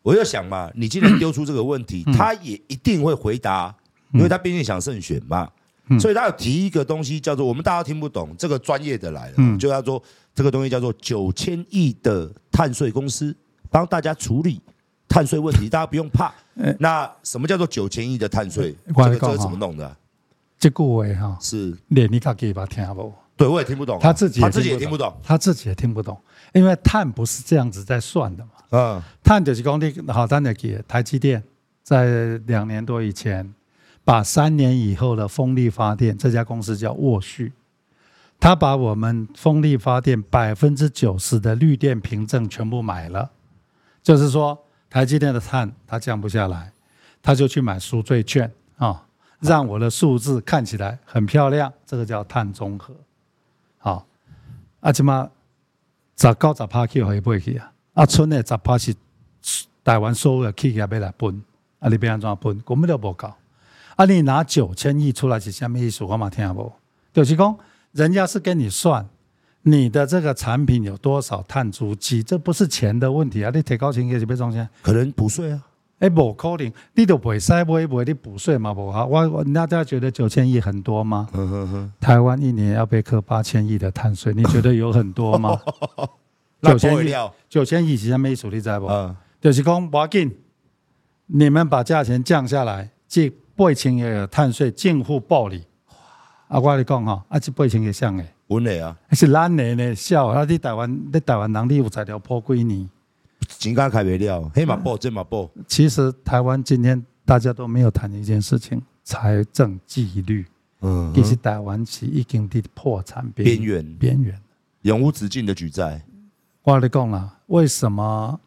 [0.00, 3.76] 我就想嘛，你既然丢出这个问题，他也一定会回答，
[4.14, 5.52] 因为他毕竟想胜选嘛。
[6.00, 10.02] 所以他有提一个东西，叫做我们大家听不懂，这个专业的来了，就叫做
[10.34, 13.34] 这个东西叫做九千亿的碳税公司，
[13.68, 14.60] 帮大家处理
[15.08, 16.32] 碳税问题，大家不用怕。
[16.78, 18.74] 那什么叫做九千亿的碳税？
[18.86, 19.96] 这个这个怎么弄的？
[20.58, 23.12] 这个位哈是连你卡给吧听不？
[23.36, 26.18] 对，我也听不懂，他自己他自己也听不懂，他自己也听不懂，
[26.54, 28.50] 因为碳不是这样子在算的嘛。
[28.70, 31.42] 嗯，碳就是讲你好，单的给台积电
[31.82, 33.52] 在两年多以前。
[34.04, 37.52] 把三年以后的风力发电，这家公司叫沃旭，
[38.40, 43.30] 他把我们风力发电百分之九十的绿电凭证全部买了，
[44.02, 44.58] 就是说
[44.90, 46.72] 台积电的碳它降不下来，
[47.22, 49.06] 他就去买赎罪券啊，
[49.38, 52.92] 让我的数字看起来很漂亮，这个叫碳中和。
[53.78, 54.04] 好，
[54.80, 55.30] 啊，起码
[56.16, 57.72] 十高十趴去回不去啊？
[57.94, 58.92] 啊，村内十趴是
[59.84, 61.42] 台湾所有的企业要来分，
[61.78, 63.32] 啊，你别安怎分，根本就不够。
[63.96, 64.04] 啊！
[64.04, 66.04] 你拿九千亿出来是什么意思？
[66.04, 66.72] 我嘛听不。
[67.12, 67.56] 就是讲，
[67.92, 69.06] 人家是跟你算
[69.62, 73.50] 你的这个产品有多少碳足迹，这不是钱的问题啊！
[73.54, 75.62] 你提高钱也是被装钱，可能补税啊？
[75.98, 78.74] 哎，不可能，你都不会塞，不会不会你补税嘛？
[78.74, 81.28] 不好，我我大家觉得九千亿很多吗？
[81.32, 85.60] 呵呵呵台湾一年要被扣八千亿的碳税，你觉得有很多吗？
[86.62, 87.12] 九千亿，
[87.48, 88.48] 九千亿是什么意思？
[88.48, 88.86] 你知不？
[88.86, 90.34] 嗯，就是讲，不要紧，
[91.26, 93.32] 你们把价钱降下来，即。
[93.62, 95.62] 八千个碳税近乎暴利，
[96.48, 96.58] 啊！
[96.58, 100.44] 我跟你讲哈，啊，这八千个像诶，稳的啊，是咱的呢，笑啊！
[100.44, 102.90] 你台湾，你台湾人，你有材料破几年？
[103.46, 105.48] 钱敢开不了，黑马报，真马报。
[105.68, 110.44] 其实台湾今天大家都没有谈一件事情，财政纪律。
[110.80, 114.36] 嗯，其实台湾是已经的破产边缘，边缘，
[114.80, 116.02] 永无止境的举债。
[116.64, 118.40] 我跟你讲啦，为什么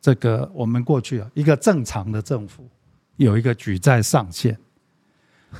[0.00, 2.66] 这个我们过去啊，一个正常的政府？
[3.16, 4.56] 有一个举债上限，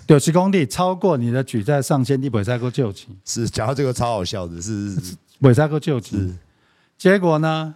[0.07, 3.09] 九十公里超过你的举债上限，你不会再够救济。
[3.25, 4.97] 是讲到这个超好笑的，是
[5.38, 6.35] 不会再够救济。
[6.99, 7.75] 结果呢，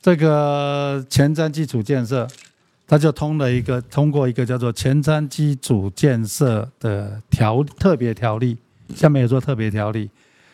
[0.00, 2.28] 这个前瞻基础建设，
[2.86, 8.58] 他就通了一个通过一个叫做前瞻基础建设的条特别条例，
[8.94, 10.10] 下面有说特别条例，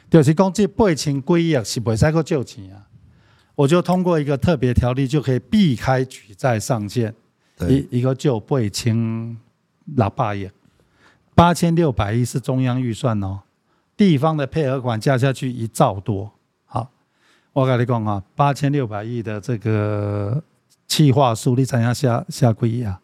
[0.08, 2.86] 就是讲这八千几亿是不会再够救济啊。
[3.56, 7.12] 我就通过一个特别条例，就可以避开举债上限。
[7.66, 9.36] 一一个就八千
[9.84, 10.50] 六百亿，
[11.34, 13.40] 八千六百亿是中央预算哦，
[13.96, 16.30] 地方的配合款加下去一兆多。
[16.66, 16.90] 好，
[17.52, 20.42] 我跟你讲啊，八千六百亿的这个
[20.86, 23.00] 企划书，你怎样下下几亿啊？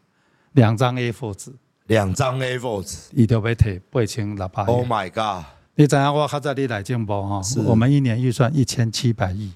[0.52, 1.52] 两张 A4 纸，
[1.86, 4.66] 两张 A4 纸，一条要提八千六百亿。
[4.66, 5.44] Oh my god！
[5.74, 6.14] 你怎样？
[6.14, 7.42] 我还在你来进步哈？
[7.66, 9.52] 我们一年预算一千七百亿，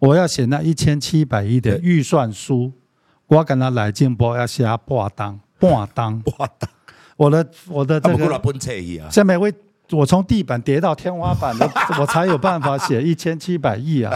[0.00, 2.72] 我要写那一千七百亿的预算书。
[3.32, 6.70] 我跟他来进步要写半当半当半当，
[7.16, 9.50] 我的我的这个，下面会
[9.90, 11.66] 我从地板跌到天花板的，
[11.98, 14.14] 我才有办法写一千七百亿啊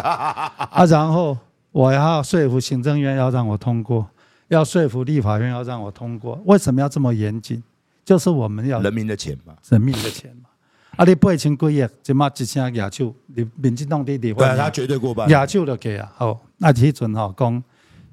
[0.71, 0.85] 啊！
[0.85, 1.35] 然后
[1.73, 4.07] 我要说服行政院要让我通过，
[4.49, 7.63] 要说服立法院要让我通过，为什么要这么严谨？
[8.05, 10.51] 就是我们要人民的钱嘛，人民的钱嘛。
[10.97, 16.13] 啊，你八千几亿，即马一声亚手，你民进党的立法他绝对过半，亚手就给啊。
[16.17, 17.63] 好，那迄阵吼讲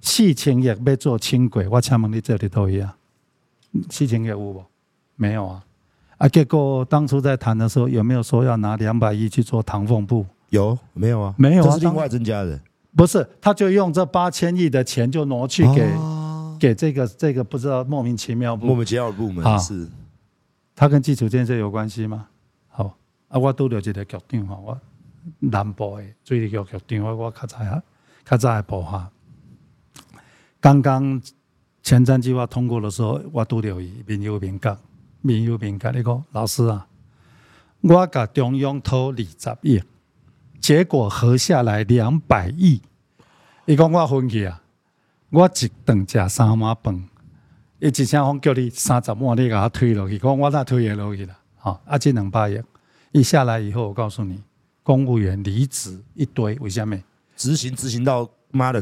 [0.03, 2.93] 四千亿要做轻轨，我请问你这里头一样，
[3.89, 4.61] 四千亿有无？
[5.15, 5.63] 没有啊。
[6.17, 10.25] 啊，结果当初在谈的时候，有没有说要拿两百亿去做唐凤部？
[10.49, 11.33] 有没有啊？
[11.37, 12.59] 没有啊，这是另外增加的。
[12.95, 19.87] 不是，他就用这八千亿的钱就挪去给、哦、给这个这个不知道莫名其妙莫名其妙的部门啊，是。
[20.75, 22.27] 他跟基础建设有关系吗？
[22.67, 22.97] 好，
[23.29, 24.79] 啊，我拄着一个局长哈，我
[25.39, 27.81] 南部的水利局局长，我我较早啊，
[28.25, 29.09] 较早的部哈。
[30.63, 31.21] 刚刚
[31.81, 34.77] 前瞻计划通过的时候，我拄着伊面有面讲，
[35.19, 36.87] 面有面讲，你讲老师啊，
[37.81, 39.83] 我甲中央讨二十亿，
[40.61, 42.81] 结果合下来两百亿，
[43.65, 44.61] 伊讲我分去啊，
[45.31, 47.09] 我一顿食三碗饭。
[47.79, 51.35] 伊一声风叫你三十万，你给他推落去，讲我哪推得落去了？
[51.57, 52.61] 好，啊，这两百亿
[53.11, 54.41] 一下来以后，我告诉你，
[54.81, 56.97] 公务员离职一堆，为什么？
[57.35, 58.81] 执行执行到妈的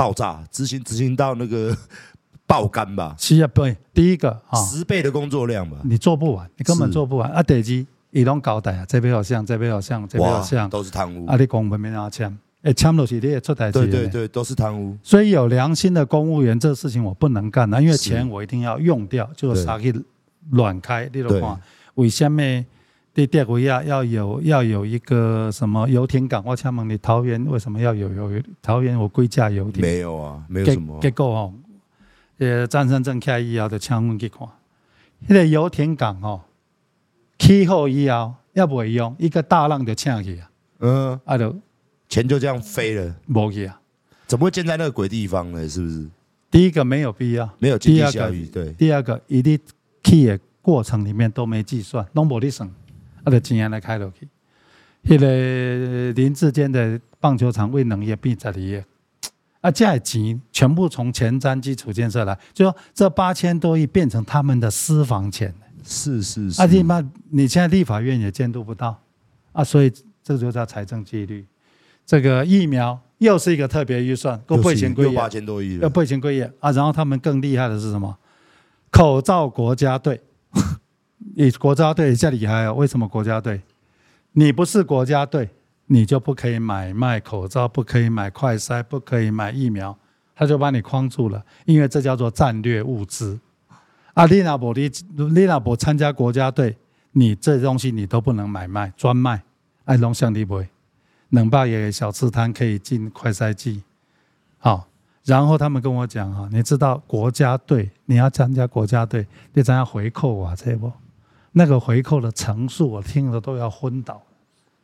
[0.00, 1.76] 爆炸，执行执行到那个
[2.48, 3.14] 爆肝吧？
[3.18, 7.30] 是啊，对，第一个啊十倍的工作量吧，你做不完，你根本做不完。
[7.30, 11.26] 啊，第二，伊拢交代啊，这边好像，这边好像，这边好像，都是贪污。
[11.26, 12.34] 啊，你公文没拿签。
[12.62, 13.78] 哎，签落去你也出代志。
[13.78, 14.96] 对对对，都是贪污。
[15.02, 19.94] 所以有良心的公务员，这个事情我不能干了，因为钱我一定要用掉，就是啥去
[20.52, 21.10] 乱开。
[21.12, 21.60] 你都看，
[21.96, 22.42] 为什么
[23.12, 26.42] 第第二个要要有要有一个什么游艇港？
[26.44, 29.82] 我请问你，桃园为什么要有有桃园有贵价游艇？
[29.82, 30.98] 没有啊，没有什么。
[31.00, 31.54] 结果哦，
[32.38, 34.48] 呃，张善政开以后就请问去看，
[35.26, 36.40] 那个游艇港哦，
[37.38, 40.50] 气候以后要不会用，一个大浪就抢去啊。
[40.78, 41.54] 嗯，啊就。
[42.08, 43.80] 钱就这样飞了，没去啊？
[44.26, 45.68] 怎么会建在那个鬼地方呢？
[45.68, 46.08] 是不是？
[46.50, 48.46] 第一个没有必要，没有经济效益。
[48.46, 49.56] 对，第二个一定
[50.02, 52.68] 去的过程里面都没计算，拢无得算，
[53.24, 54.28] 啊，就钱也来开落去。
[55.02, 58.82] 那个林志坚的棒球场为能业变十二亿，
[59.60, 65.54] 啊，这钱全部从前瞻基础建设来，就说这八千多亿变成他们的私房钱。
[65.82, 66.60] 是是是。
[66.60, 69.02] 啊，你妈，你现在立法院也监督不到，
[69.52, 69.90] 啊，所以
[70.22, 71.46] 这就叫财政纪律。
[72.04, 76.70] 这个疫苗又是一个特别预算，够八千多亿，八千多亿，要八千多亿啊！
[76.72, 78.14] 然后他们更厉害的是什么？
[78.90, 80.20] 口罩国家队，
[81.36, 82.74] 你国家队这厉害哦？
[82.74, 83.60] 为什么国家队？
[84.32, 85.48] 你不是国家队，
[85.86, 89.96] 你就不可以买卖口罩，不可以买快筛，不可以买疫苗，
[90.34, 93.38] 他就把你框住了，因为这叫做战略物资。
[94.14, 96.76] 啊，你那不你你那不参加国家队，
[97.12, 99.42] 你这东西你都不能买卖专卖，
[99.84, 100.68] 爱拢向你买。
[101.30, 103.84] 冷霸也小吃摊可以进快筛剂，
[104.58, 104.88] 好，
[105.24, 110.56] 然后他们跟我讲哈，你知道国家队你要参加国家队，你怎样回扣啊？
[110.56, 110.92] 这不，
[111.52, 114.22] 那个回扣的层数我听了都要昏倒。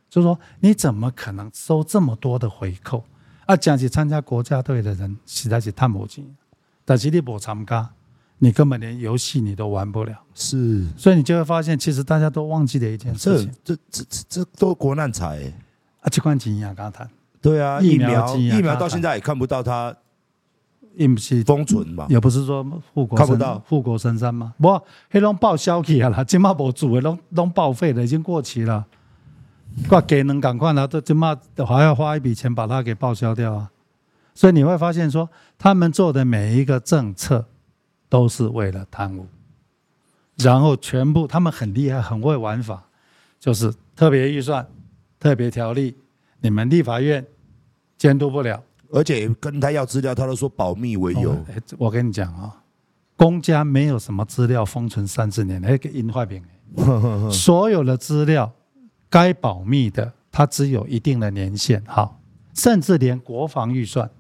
[0.09, 3.05] 就说你怎么可能收这么多的回扣？
[3.45, 6.35] 啊，讲起参加国家队的人实在是太没劲，
[6.85, 7.91] 但是你不参加，
[8.39, 10.17] 你根本连游戏你都玩不了。
[10.35, 15.53] 是，所以你就会发现，其实大家都忘记了一件事情，这这这这都国难财。
[16.01, 17.09] 啊，这款钱啊，刚谈。
[17.41, 19.95] 对啊，疫苗疫苗到现在也看不到它，
[20.97, 24.55] 也不是封存嘛，也不是说护国看不到护国神山嘛？
[24.59, 24.81] 不，
[25.11, 28.85] 黑龙报销去啊啦，今嘛无做的拢拢报废了，已经过期了。
[29.89, 33.71] 挂给能赶快了，都今嘛还要花一笔钱把它给报销掉啊。
[34.35, 35.29] 所以你会发现说，
[35.59, 37.47] 他们做的每一个政策
[38.09, 39.27] 都是为了贪污，
[40.37, 42.85] 然后全部他们很厉害，很会玩法，
[43.39, 44.67] 就是特别预算。
[45.19, 45.97] 特别条例，
[46.41, 47.27] 你们立法院
[47.97, 51.37] 监督不了，而且跟他要资料，他都说保密为由。
[51.79, 52.63] 我跟你讲啊，
[53.17, 56.43] 公家没有什么资料封存三十年，那个印坏饼，
[57.31, 58.53] 所有的资料
[59.09, 61.83] 该保密的，它只有一定的年限。
[61.87, 62.21] 好，
[62.55, 64.11] 甚至连国防预算，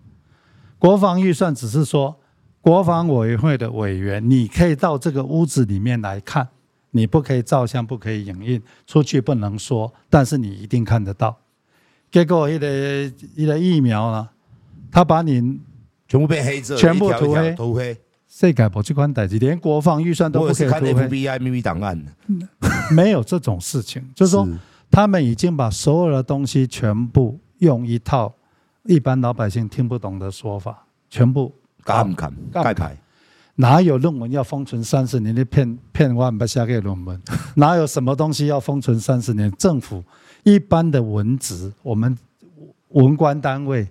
[0.79, 2.16] 国防预算只是说，
[2.61, 6.48] 国防委员会的委员，你可以到这个屋子里面来看。
[6.92, 11.37] 你不可以照相，不可以影印，出去不能说，但是你一定看得到。
[12.11, 14.26] 结果一个一个疫苗呢，
[14.90, 15.61] 他把你
[16.09, 17.96] 全部变黑色，全部涂黑，涂黑。
[18.29, 19.38] 谁改不这款代子？
[19.38, 20.94] 连国防预算都不可以涂黑。
[20.94, 22.01] 看 FBI 秘密档案，
[22.92, 24.05] 没有这种事情。
[24.14, 24.46] 就是说，
[24.90, 28.35] 他们已经把所有的东西全部用一套
[28.85, 31.53] 一般老百姓听不懂的说法，全部
[31.85, 32.96] 盖不盖盖牌。
[33.59, 37.18] 哪有论文要封存三十年的骗骗万不下给论文？
[37.57, 39.51] 哪有什么东西要封存三十年？
[39.53, 40.05] 政府
[40.42, 42.14] 一般的文职，我们
[42.88, 43.88] 文官单位，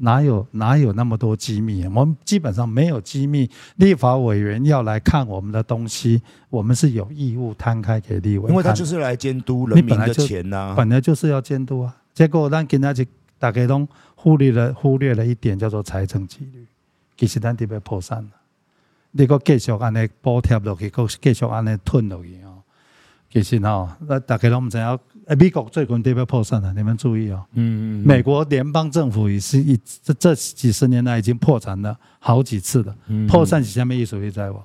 [0.00, 1.84] 哪有哪有那么多机密？
[1.86, 3.50] 我们基本上没有机密。
[3.76, 8.48] 立法委员要来看我们的东西，我们是有义务摊开给立委。
[8.48, 11.96] 因为他就是来监督人民的钱呐、本来就是要监督啊。
[12.14, 13.06] 结果让跟他去
[13.38, 16.66] 大概都忽略了忽略了一点，叫做财政纪律，
[17.16, 18.30] 其实咱得要破产了。
[19.10, 22.54] 你个继续安尼补贴落去，个继续安尼吞落去啊。
[23.30, 24.98] 其实呢，那大概都唔知影。
[25.36, 27.44] 美国最近对不要破产了你们注意哦。
[27.54, 32.96] 嗯嗯美国联邦政府也是一这这几十年来已经破产了好几次了
[33.28, 34.62] 破产是什么意思你知不？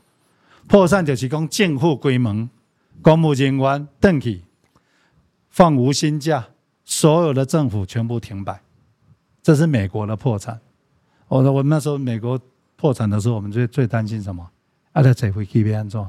[0.68, 2.50] 破产就是讲政户关门
[3.02, 4.42] 公务人员登去
[5.50, 6.46] 放无薪假
[6.86, 8.62] 所有的政府全部停摆。
[9.42, 10.60] 这是美国的破产。
[11.28, 12.40] 我说我那时候美国
[12.78, 14.50] 破产的时候我们最最担心什么？
[14.94, 16.02] 啊在坐飞机别人怎？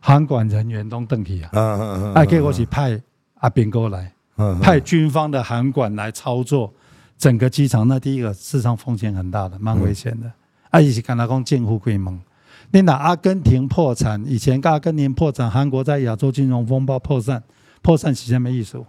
[0.00, 2.12] 航管人员都登记啊啊啊。
[2.16, 3.00] 啊结果是派
[3.44, 4.10] 阿扁哥来，
[4.62, 6.72] 派军方的航管来操作
[7.18, 10.32] 整个机场，那第一个市场风险很大的，蛮危险的。
[10.70, 12.18] 啊，一起跟他讲近乎鬼门。
[12.70, 17.42] 你拿阿根廷破产，以前阿根廷破产，韩国在亚洲金融风暴破产，
[17.82, 18.82] 破产是什么意思？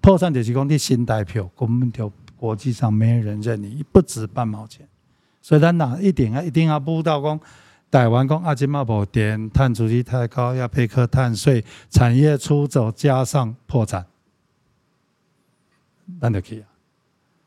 [0.00, 4.86] 破产就是讲你新代票，根本就国际上没人认你，不值半毛钱。
[5.42, 7.40] 所以咱拿一点啊，一定要布道讲。
[7.90, 14.04] 台湾讲阿吉茂无点，碳足迹太高，要配克碳税，产业出走加上破产，
[16.20, 16.68] 那就可以啊。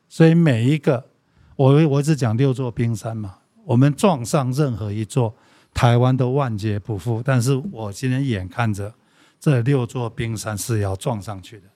[0.08, 1.06] 所以每一个，
[1.54, 5.32] 我我只讲六座冰山嘛，我们撞上任何一座，
[5.72, 7.22] 台湾都万劫不复。
[7.24, 8.92] 但是我今天眼看着
[9.38, 11.66] 这六座冰山是要撞上去的。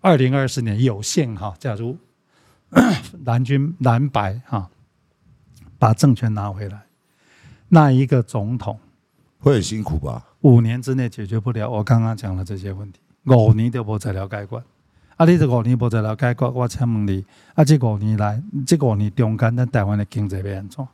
[0.00, 1.98] 二零二四年有限哈，假如
[3.26, 4.70] 蓝军蓝白哈，
[5.76, 6.86] 把政权拿回来。
[7.70, 8.78] 那一个总统
[9.38, 10.26] 会很辛苦吧？
[10.42, 14.62] 五年之内解决不了我刚刚讲的这些问题，五年都无在了解过。
[15.16, 20.86] 啊，你这五年不在了解过，我请问你，啊，这五年来，这五年中间，咱台湾的经济变怎？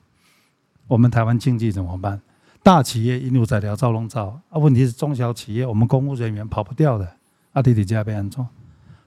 [0.86, 2.20] 我们台湾经济怎么办？
[2.62, 7.08] 大企业一路在聊造龙造，啊，问题是中小企业，我们公务人员跑不掉的。
[7.52, 8.46] 啊弟弟家被安装，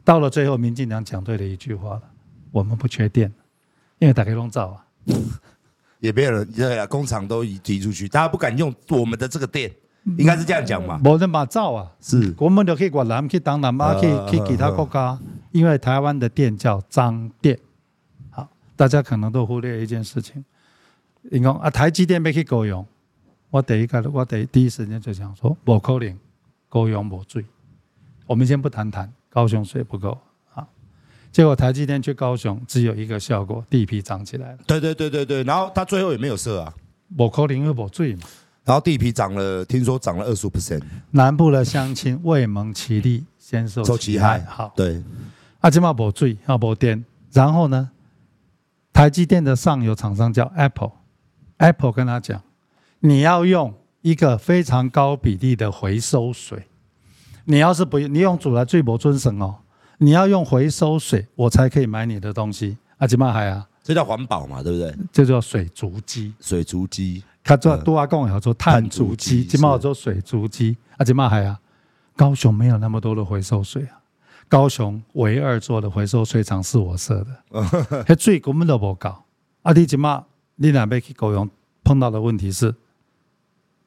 [0.04, 2.02] 到了最后，民进党讲对了一句话了：
[2.52, 3.32] 我们不缺电，
[4.00, 4.86] 因为打开龙造啊。
[6.00, 9.72] 也没有人，对啊，工厂都移移出去，大家不敢用我们的这个店，
[10.18, 11.00] 应该是这样讲嘛。
[11.04, 15.20] 没人马造啊，是，我们就去越南、去当南亚、去去其他国家，
[15.52, 17.60] 因为台湾的店叫脏店。
[18.30, 20.44] 好，大家可能都忽略一件事情，
[21.24, 22.86] 你讲啊，台积电没去高雄，
[23.50, 26.18] 我第一个，我第第一时间就想说，不可能，
[26.70, 27.46] 高雄无罪。
[28.26, 30.18] 我们先不谈谈高雄税不够，
[31.32, 34.58] 结果台积电去高雄只有一个效果，地皮涨起来了。
[34.66, 36.74] 对对对对对，然后它最后也没有设啊，
[37.18, 38.22] 我扣零二我最嘛。
[38.66, 40.82] 然后地皮涨了，听说涨了二十五 percent。
[41.12, 44.42] 南部的乡亲未蒙其利，先受其害。
[44.42, 45.02] 好，对，
[45.62, 47.90] 阿金茂博最啊博电，然后呢，
[48.94, 52.44] 台积电的上游厂商叫 Apple，Apple 跟他讲，
[53.00, 56.68] 你要用一个非常高比例的回收水，
[57.46, 59.56] 你要是不用你用煮来最博尊神哦，
[60.00, 62.78] 你要用回收水，我才可以买你的东西。
[62.98, 64.96] 阿吉玛海啊，这叫环保嘛，对不对？
[65.12, 67.24] 这叫水足迹，水足迹。
[67.44, 70.78] 他做多阿贡也做碳足迹，吉玛做水足迹。
[70.98, 71.60] 阿吉玛海啊，
[72.16, 74.00] 高雄没有那么多的回收水啊。
[74.48, 79.24] 高雄唯二做的回收水厂是我设的， 还最根本都不搞。
[79.64, 80.24] 阿弟吉玛，
[80.56, 81.50] 你那边去高雄
[81.84, 82.74] 碰到的问题是，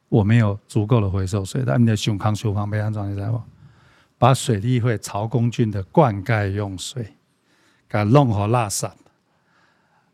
[0.09, 3.45] 我没有足够的回收水，但你的胸腔胸康被安装，你知道吗？
[4.23, 7.17] 把水利会曹公郡的灌溉用水，
[7.89, 8.89] 给弄好垃圾，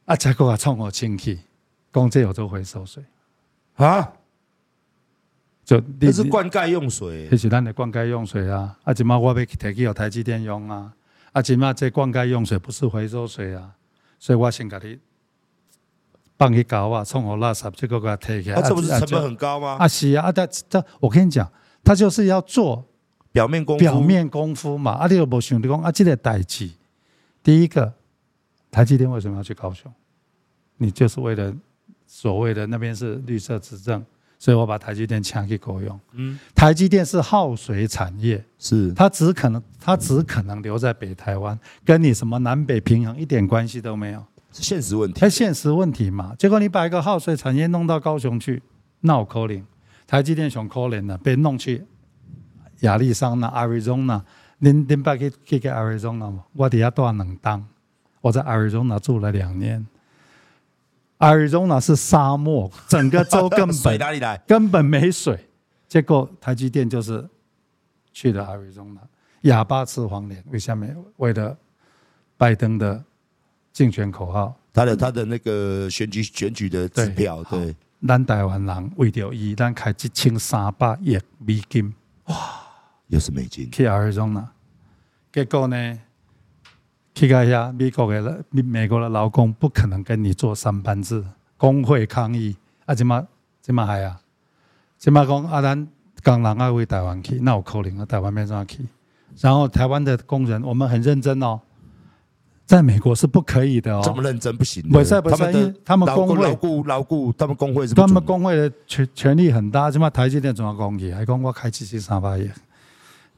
[0.07, 1.40] 啊，结果啊，冲好清戚，
[1.92, 3.05] 公这有做回收水，
[3.75, 4.14] 啊，
[5.62, 10.90] 就那是灌溉用水，那是咱的灌溉用水啊，啊，今嘛我要提去有台积电用啊，
[11.33, 13.75] 啊，今嘛这灌溉用水不是回收水啊，
[14.18, 14.99] 所以我先给你。
[16.38, 18.57] 放去搞啊，冲好垃圾，这个给它推起来。
[18.57, 19.77] 啊，这不是成本很高吗？
[19.79, 21.52] 啊，是啊，啊，他他，我跟你讲，
[21.85, 22.88] 他就是要做
[23.33, 23.81] 表面功夫。
[23.81, 24.92] 表面功夫嘛。
[24.92, 26.70] 啊你又无想你讲啊这个代志。
[27.42, 27.92] 第一个
[28.70, 29.92] 台积电为什么要去高雄？
[30.76, 31.54] 你就是为了
[32.06, 34.04] 所谓的那边是绿色执政
[34.38, 36.00] 所以我把台积电抢去国用
[36.54, 38.92] 台积电是耗水产业是。
[38.92, 44.24] 它只可能它只可能留在北台湾跟你什么南北平衡一点关系都没有。
[44.52, 45.20] 是现实问题。
[45.20, 46.35] 哎现实问题嘛。
[46.38, 48.62] 结果你把一个耗水产业弄到高雄去
[49.00, 49.64] 闹 colin
[50.06, 51.85] 台积电想 colin 呢被弄去
[52.81, 54.22] 亚利桑那 arizona
[54.58, 56.44] 您您爸去去过 arizona 吗？
[56.52, 57.66] 我在那住了两年。
[58.40, 59.87] Arizona 住了两年
[61.18, 65.48] arizona 是沙漠整个州根本根本没水
[65.88, 67.29] 结果台积电就是
[68.12, 68.98] 去了 arizona
[69.42, 71.56] 哑巴吃黄连为下面为了
[72.37, 73.02] 拜登的
[73.72, 74.54] 竞选口号。
[74.72, 77.74] 他的他的那个选举选举的代表对
[78.06, 81.92] 咱台湾人为了伊咱开一千三百亿美金。
[82.26, 82.37] 哇
[83.09, 84.46] 又是美金去 Arizona。
[85.33, 85.98] 结果呢？
[87.15, 91.25] 去个下美国的美国的劳工不可能跟你做三班制，
[91.56, 92.56] 工会抗议
[92.87, 92.94] 啊！
[92.94, 93.27] 怎么
[93.61, 94.21] 怎么还啊？
[94.96, 95.61] 怎么讲啊？
[95.61, 95.88] 咱
[96.23, 98.06] 工人要回台湾去，那有可能啊？
[98.06, 98.87] 台湾没怎么去？
[99.40, 101.61] 然后台湾的工人，我们很认真哦，
[102.65, 104.00] 在美国是不可以的哦。
[104.04, 104.81] 这么认真不行。
[104.88, 107.94] 不是不是，因为他们工会牢固牢固，他们工会是。
[107.94, 111.13] 他们工会的权权力很大，怎么台积电总要讲去？
[111.13, 112.48] 还讲我开七千三百亿，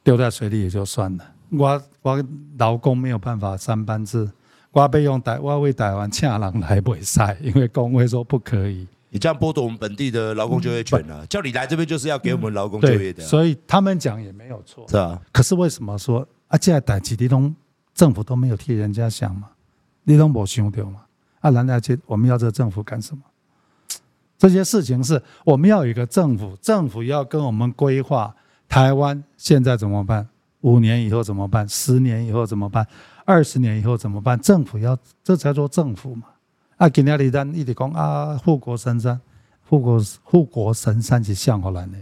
[0.03, 1.25] 丢在水里也就算了。
[1.51, 2.25] 我我
[2.59, 4.31] 劳工没有办法三班制，
[4.71, 8.87] 我被用台我为台湾请人来比赛，因为工会说不可以。
[9.09, 13.27] 你这样剥夺我们本地的劳工就业权了，啊，叫你来这边就是要给我们劳工就业的，啊。
[13.27, 15.21] 所以他们讲也没有错，是啊。
[15.33, 16.57] 可是为什么说啊？
[16.57, 17.53] 这些代志你都
[17.93, 19.49] 政府都没有替人家想嘛？
[20.05, 21.01] 你都没想到嘛？
[21.41, 23.23] 啊，难道这我们要这个政府干什么？
[24.39, 28.33] 这些事情是我们要有一个政府，政府要跟我们规划
[28.71, 30.29] 台湾现在怎么办？
[30.61, 31.69] 五年以后怎么办？
[31.69, 32.87] 十年以后怎么办？
[33.25, 34.41] 二十年以后怎么办？
[34.41, 36.29] 政府要，这才做政府嘛！
[36.77, 39.21] 啊，今天你咱一直讲啊，护国神山，
[39.69, 41.99] 护国护国神山是向何来的？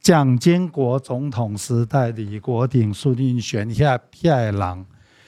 [0.00, 4.86] 蒋经国总统时代，李国鼎、孙运璇下下人，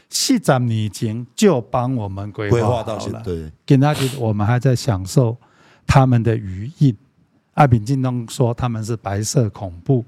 [0.09, 3.21] 四十年前就帮我们规划好了。
[3.25, 5.37] 对，今天我们还在享受
[5.89, 6.97] 他们的余荫。
[7.55, 10.05] 啊，民进党说他们是白色恐怖。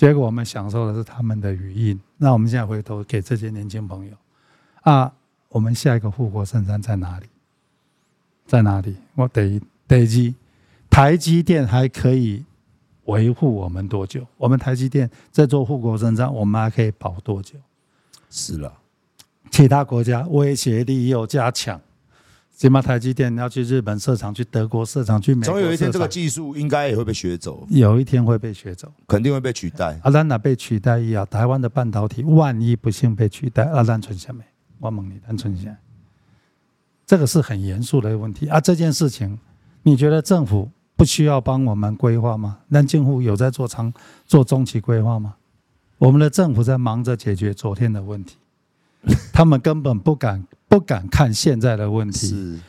[0.00, 2.00] 结果我们享受的是他们的余音。
[2.16, 4.16] 那我们现在回头给这些年轻朋友
[4.80, 5.12] 啊，
[5.50, 7.26] 我们下一个护国神山在哪里？
[8.46, 8.96] 在哪里？
[9.14, 10.34] 我得得记，
[10.88, 12.42] 台积电还可以
[13.04, 14.26] 维护我们多久？
[14.38, 17.58] 我们台积电在做护国神山，我们还可以保多久？
[18.30, 18.72] 是了，
[19.50, 21.78] 其他国家威胁力又加强。
[22.60, 25.54] 起码台积电要去日本设厂，去德国设厂，去美国。
[25.54, 27.66] 总有一天，这个技术应该也会被学走。
[27.70, 29.98] 有一天会被学走，肯定会被取代。
[30.02, 31.24] 阿兰哪被取代一啊？
[31.24, 34.44] 台湾的半导体万一不幸被取代，阿兰存下没？
[34.78, 35.74] 我问你，单存下？
[37.06, 38.60] 这个是很严肃的问题啊！
[38.60, 39.38] 这件事情，
[39.84, 42.58] 你觉得政府不需要帮我们规划吗？
[42.68, 43.90] 那近乎有在做长、
[44.26, 45.36] 做中期规划吗？
[45.96, 48.36] 我们的政府在忙着解决昨天的问题，
[49.32, 50.46] 他们根本不敢。
[50.70, 52.60] 不敢看现在的问题，是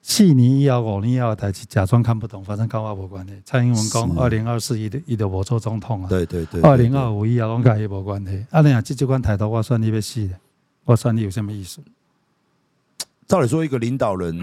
[0.00, 3.34] 四年以后、五年以后，台积假装看不懂，反正跟我无关系。
[3.44, 8.46] 蔡英文讲，二零二四一的一的我做总统啊，对对对，二零二五以后跟伊无关系。
[8.50, 10.34] 啊，你啊，这这关态度，我算你要死的，
[10.86, 11.82] 我算你有什么意思？
[13.26, 14.40] 照理说，一个领导人，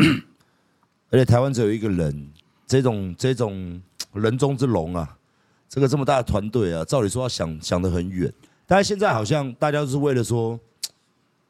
[1.09, 2.29] 而且台湾只有一个人，
[2.67, 3.81] 这种这种
[4.13, 5.17] 人中之龙啊，
[5.67, 8.31] 这个这么大的团队啊，照理说要想想得很远，
[8.67, 10.59] 但是现在好像大家都是为了说。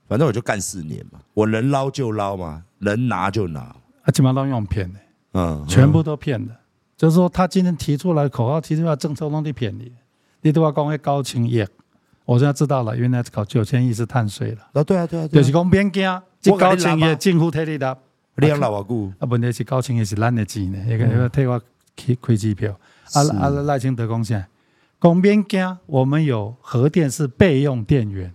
[0.08, 3.62] 反正我就干四年嘛，我能捞就捞嘛，能拿就拿。
[3.62, 5.00] 啊，基本上都用骗的，
[5.34, 6.54] 嗯，全部都骗的。
[6.54, 6.58] 嗯、
[6.96, 9.92] 就是说，他今天提出来口号，提出来政策，都是骗你。
[10.42, 11.66] 你都要讲那高清亿，
[12.24, 14.60] 我现在知道了，原来搞九千亿是碳税了。
[14.74, 17.98] 啊，对啊，对啊，就是讲别惊，这高清亿政府替你拿。
[18.38, 19.12] 你养老偌久？
[19.18, 21.60] 啊，问题是高清亿是咱的钱呢，一个一个替我
[21.96, 22.72] 开开机票。
[23.14, 24.46] 啊啊，赖清德讲啥？
[25.02, 28.32] 讲别惊，我们有核电是备用电源。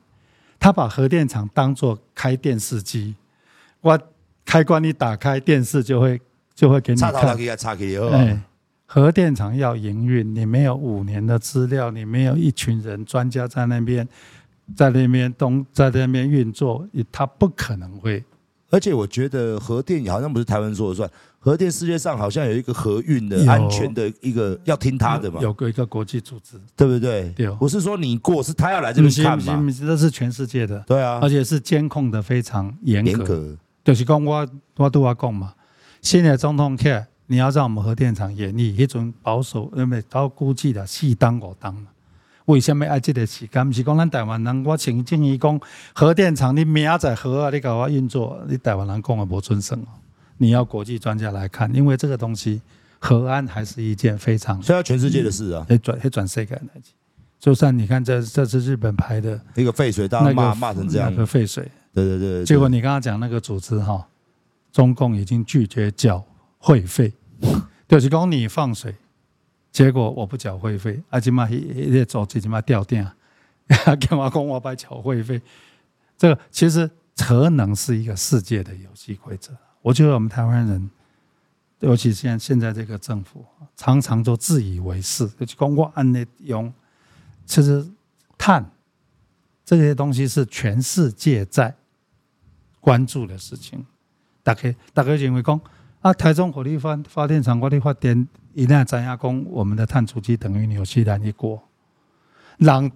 [0.61, 3.17] 他把核电厂当做开电视机，
[3.81, 3.99] 我
[4.45, 6.21] 开关一打开，电视就会
[6.55, 7.13] 就会给你看。
[8.13, 8.39] 哎，
[8.85, 14.07] 核电厂要营运，你没有五年的资料，你没有一群人专家在那边，
[14.77, 18.23] 在那边东在那边运作，他不可能会。
[18.69, 21.11] 而且我觉得核电好像不是台湾说了算。
[21.43, 27.31] 核电世界上好像有一个核运的安全的一个要听他的嘛，有个一个国际组织，对不对？
[27.31, 29.73] 对，不是说你过，是他要来这边看嘛？
[29.73, 33.11] 这是全世界的，对啊，而且是监控的非常严格。
[33.11, 35.55] 严格就是讲我我都要讲嘛，
[36.03, 41.87] 现在总统看你要让我们核电厂演绎一种保守，因为高估计的四当五当嘛。
[42.45, 43.67] 为什么爱这个时间？
[43.67, 45.59] 不是讲咱台湾人，我请建议讲
[45.95, 49.89] 核电厂你明仔核啊，你搞我运作，你台湾人讲的无尊神哦。
[50.43, 52.63] 你要国际专家来看，因为这个东西
[52.99, 56.63] 核安还是一件非常，所以要全世界的事啊，会转会转世界来
[57.39, 64.09] 就算你看这这是日本拍的一个废水，大家骂骂成这样，那个废水，对对对，结果你刚刚讲那个组织哈，
[64.73, 66.25] 中共已经拒绝缴
[66.57, 67.13] 会费，
[67.87, 68.95] 就是讲你放水，
[69.71, 73.07] 结果我不缴会费，啊，起码一一个组织起码掉电，
[73.69, 75.39] 干嘛讲我不缴会费？
[76.17, 79.53] 这个其实核能是一个世界的游戏规则。
[79.83, 80.91] 我觉得我们台湾人，
[81.81, 83.45] 尤其现现在这个政府，
[83.77, 86.73] 常常都自以为是，就讲我按呢用，
[87.47, 87.87] 其实
[88.37, 88.71] 碳
[89.65, 91.75] 这些东西是全世界在
[92.81, 93.87] 关注的事情。
[94.43, 95.61] 大家大家认为讲
[96.01, 101.63] 啊，台中火力发发电厂我哋发电，一旦增加工，我们的碳足迹等于纽西兰一国，
[102.59, 102.91] 让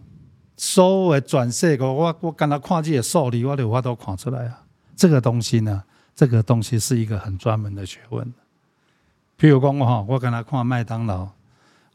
[0.56, 4.64] 所有的全世界，我我刚才看这些数据，我都我都看出来啊。
[4.96, 5.82] 这个东西呢，
[6.14, 8.24] 这个东西是一个很专门的学问。
[9.38, 11.28] 譬如讲我哈，我刚才看麦当劳，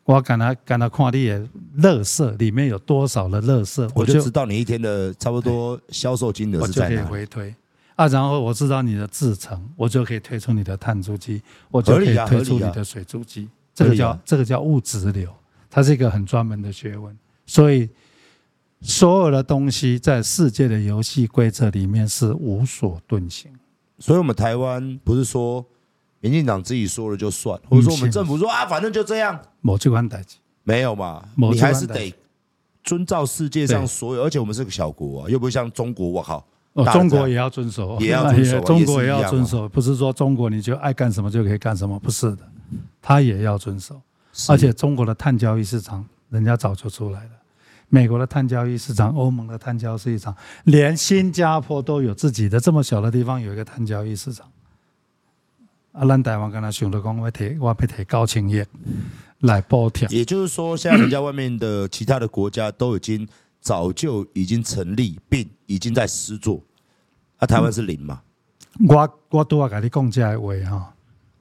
[0.04, 1.48] 我刚才刚才看你的
[1.78, 6.96] 垃圾里面有多少的垃圾，我就知道你一天的差不多销售金额是在哪。
[6.96, 7.56] 我就可以回推。
[7.96, 13.50] 啊，然后我知道你的制成，我就可以推出你的碳足迹，我就可以推出你的水足迹。
[13.74, 15.34] 这个叫这个叫物质流，
[15.70, 17.18] 它是一个很专门的学问。
[17.46, 17.90] 所以
[18.82, 23.52] 所有的东西在世界的游戏规则里面是无所遁形。
[24.00, 25.64] 所以我们台湾不是说
[26.22, 31.24] 民进党自己说了就算，或者说我们政府说啊，反正就这样，某机关代志没有嘛？
[31.36, 32.14] 你还是得
[32.84, 36.44] 遵照世界上所有，而且我们是个小国啊，又不会像中国，我靠。
[36.74, 42.44] 哦，中国也要遵守，也要遵守， 中国也要遵守，不是说中国你就爱干什么就可以干什么，不是的，
[43.02, 44.00] 他也要遵守。
[44.48, 47.32] 而且中国的碳交易市场，人家早就出来了。
[47.90, 54.48] 美国的碳交易市场，欧盟的碳交易市场，连新加坡都有自己的这么小的地方有一个碳交易市场。
[55.92, 58.66] 啊，咱台湾跟他想着讲，我提我要提高清业
[59.40, 60.08] 来补贴。
[60.10, 63.28] 也就是说，现在人家外面的其他的国家都已经。
[63.62, 66.64] 早就已经成立并已经在施作，
[67.40, 68.22] 啊，台湾是零嘛？
[68.88, 70.94] 我我都要跟你讲这个话哈，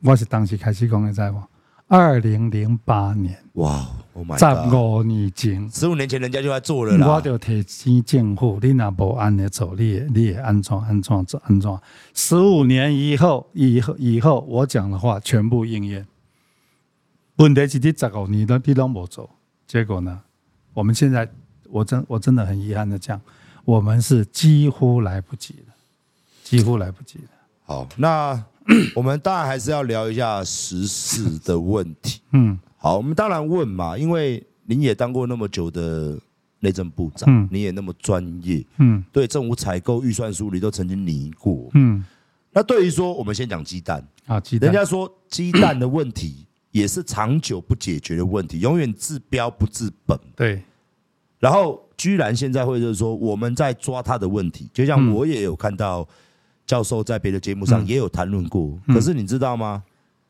[0.03, 1.41] 我是当时开始讲的，在不？
[1.87, 3.89] 二零零八年，哇
[4.19, 7.07] ，Oh my God，十五年前，十五年前人家就在做了啦。
[7.07, 11.81] 我就提醒政府，你若不按呢走，你你也安装安装安装。
[12.13, 16.05] 十五年以后，以后以后，我讲的话全部应验。
[17.37, 19.31] 问题是你十五年都你都没做，
[19.67, 20.21] 结果呢？
[20.75, 21.29] 我们现在。
[21.71, 23.21] 我真我真的很遗憾的讲，
[23.67, 25.75] 我们是几乎来不及了，
[26.43, 27.29] 几乎来不及了。
[27.67, 28.43] 好，那
[28.97, 32.23] 我们当然还是要聊一下时事的问题。
[32.33, 36.19] 嗯，好，我们当然问嘛，因为您也当过那么久的
[36.61, 42.05] 内政部长，嗯，你也那么专业，嗯，对政府采购预算书你都曾经拟过，嗯。
[42.51, 50.19] 那对于说，我们先讲鸡蛋啊，鸡蛋，人家说鸡蛋的问题也是长久不解决的问题，永远治标不治本。
[50.35, 50.63] 对。
[51.39, 56.09] 然后居然现在会就是说我们在抓他的问题，就像我也有看到
[56.67, 58.77] 教授在别的节目上也有谈论过。
[58.89, 59.85] 可是你知道吗？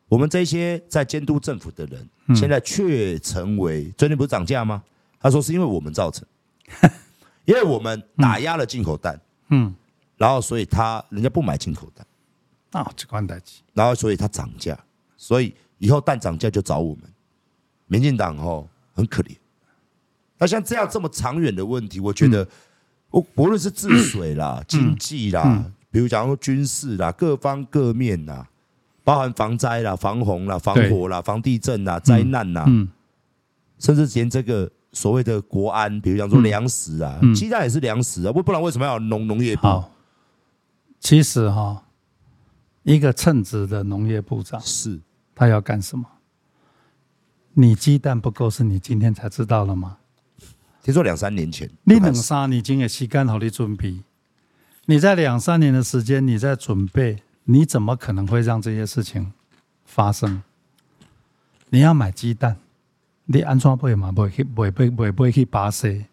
[0.09, 4.83] 我们这些在监督政府的人，现在却成为最近不是涨价吗？
[5.21, 6.27] 他说是因为我们造成，
[7.45, 9.75] 因为我们打压了进口蛋，嗯，
[10.17, 12.07] 然后所以他人家不买进口蛋，
[12.83, 14.79] 啊，这关代志，然后所以他涨价，
[15.17, 17.05] 所以以后蛋涨价就找我们，
[17.87, 19.37] 民进党哦很可怜。
[20.39, 22.47] 那像这样这么长远的问题，我觉得，
[23.11, 28.49] 我不论是治水啦、经济啦，比如讲说军事啦，各方各面啦，
[29.09, 32.67] 包含防灾啦、防洪啦、防火啦、防地震啦、灾难啦，
[33.79, 39.83] 甚至连这个所谓的国安，比如讲说粮食啊，鸡蛋也是粮食啊，不不然为什么要农农业部？
[41.01, 41.85] 其实哈，
[42.83, 45.01] 一个称职的农业部长是，
[45.35, 46.05] 他要干什么？
[47.55, 49.97] 你鸡蛋不够，是你今天才知道了吗？
[50.83, 54.03] 听说两三年前，你两三年前的时间好你准备，
[54.85, 59.33] 你在两三年的时间你在准备，你怎么可能会让这些事情
[59.87, 60.43] 发生？
[61.71, 62.59] 你要买鸡蛋，
[63.25, 64.13] 你安装不会嘛？
[64.13, 66.05] 不会去，不会，不会，不会去巴西。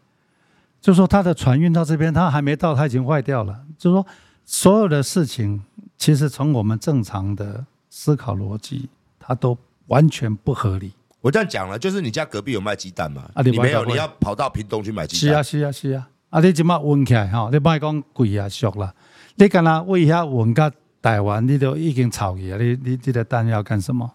[0.80, 3.66] 就说他的船运到这边，他还没到，他已经坏掉了。
[3.78, 4.06] 就说
[4.46, 5.62] 所有的事情，
[5.98, 8.88] 其实从我们正常的思考逻辑，
[9.20, 9.58] 它都
[9.88, 10.94] 完全不合理。
[11.20, 13.30] 我这样讲了，就是你家隔壁有卖鸡蛋吗？
[13.34, 15.44] 啊，你没有，你要跑到屏东去买鸡蛋。
[15.44, 16.08] 是啊，是啊，是啊。
[16.30, 18.94] 啊，你今麦运起来哈，你莫讲贵啊，俗啦。
[19.36, 20.72] 你干那为遐运到
[21.06, 22.58] 台湾，你都已经炒去了。
[22.58, 24.12] 你你这个蛋要干什么？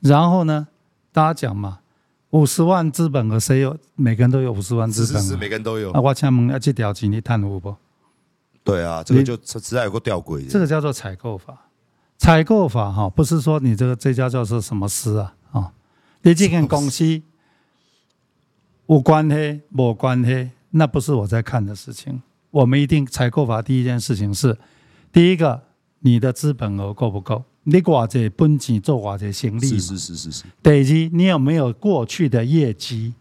[0.00, 0.68] 然后呢，
[1.12, 1.80] 大家讲嘛，
[2.30, 3.76] 五十万资本额，谁有？
[3.94, 5.92] 每个人都有五十万资本额，是每个人都有。
[5.92, 7.76] 啊，我请问，啊，这条钱你贪污不？
[8.62, 10.48] 对啊，这个就实在有个吊诡。
[10.48, 11.68] 这个叫做采购法。
[12.16, 15.34] 采购法哈，不是说你这个这家叫做什么司啊？
[16.22, 17.20] 你这间公司
[18.86, 22.22] 有关系没关系，那不是我在看的事情。
[22.50, 24.56] 我们一定采购法第一件事情是：
[25.12, 25.62] 第一个，
[26.04, 27.42] 你的资本额够不够？
[27.62, 29.66] 你寡这本钱做寡这行李？
[29.66, 30.44] 是是是是是。
[30.62, 33.14] 第二，你有没有过去的业绩？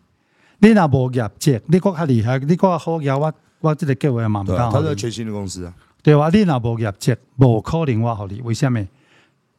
[0.60, 4.70] 你那无业绩，你国较厉害，你国好业，我我这个各位嘛不到。
[4.70, 6.30] 他是全新的公司啊，对吧？
[6.30, 8.42] 你若无业绩，无可能我好你。
[8.42, 8.86] 为什么？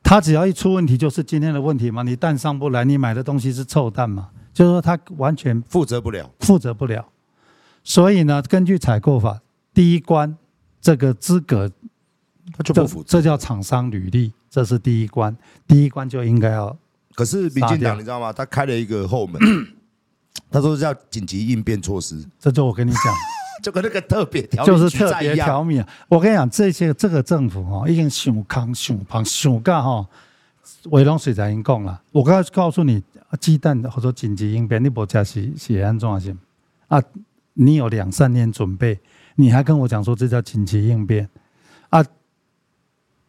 [0.02, 2.02] 他只要一出问题，就是今天的问题嘛。
[2.02, 4.28] 你蛋上不来，你买的东西是臭蛋嘛？
[4.52, 7.06] 就是说他完全负责不了，负责不了。
[7.82, 9.40] 所以呢，根据采购法，
[9.72, 10.36] 第一关
[10.82, 11.72] 这个资格，
[12.52, 15.36] 他就不符，这叫厂商履历，这是第一关。
[15.66, 16.76] 第一关就应该要。
[17.14, 18.32] 可是民进党你知道吗？
[18.32, 19.40] 他开了一个后门，
[20.50, 22.24] 他说叫紧急应变措施。
[22.38, 23.00] 这就我跟你讲。
[23.62, 25.88] 就跟那个特别条就是特别条米啊！
[26.08, 30.06] 我跟你讲，这些这个政府哈，已经想康想胖想干哈，
[30.90, 32.02] 维龙水才已经讲了。
[32.12, 33.02] 我刚才告诉你，
[33.40, 36.36] 鸡蛋或者紧急应变，你不加是是安怎是
[36.88, 37.00] 啊？
[37.54, 39.00] 你有两三年准备，
[39.36, 41.26] 你还跟我讲说这叫紧急应变
[41.88, 42.04] 啊？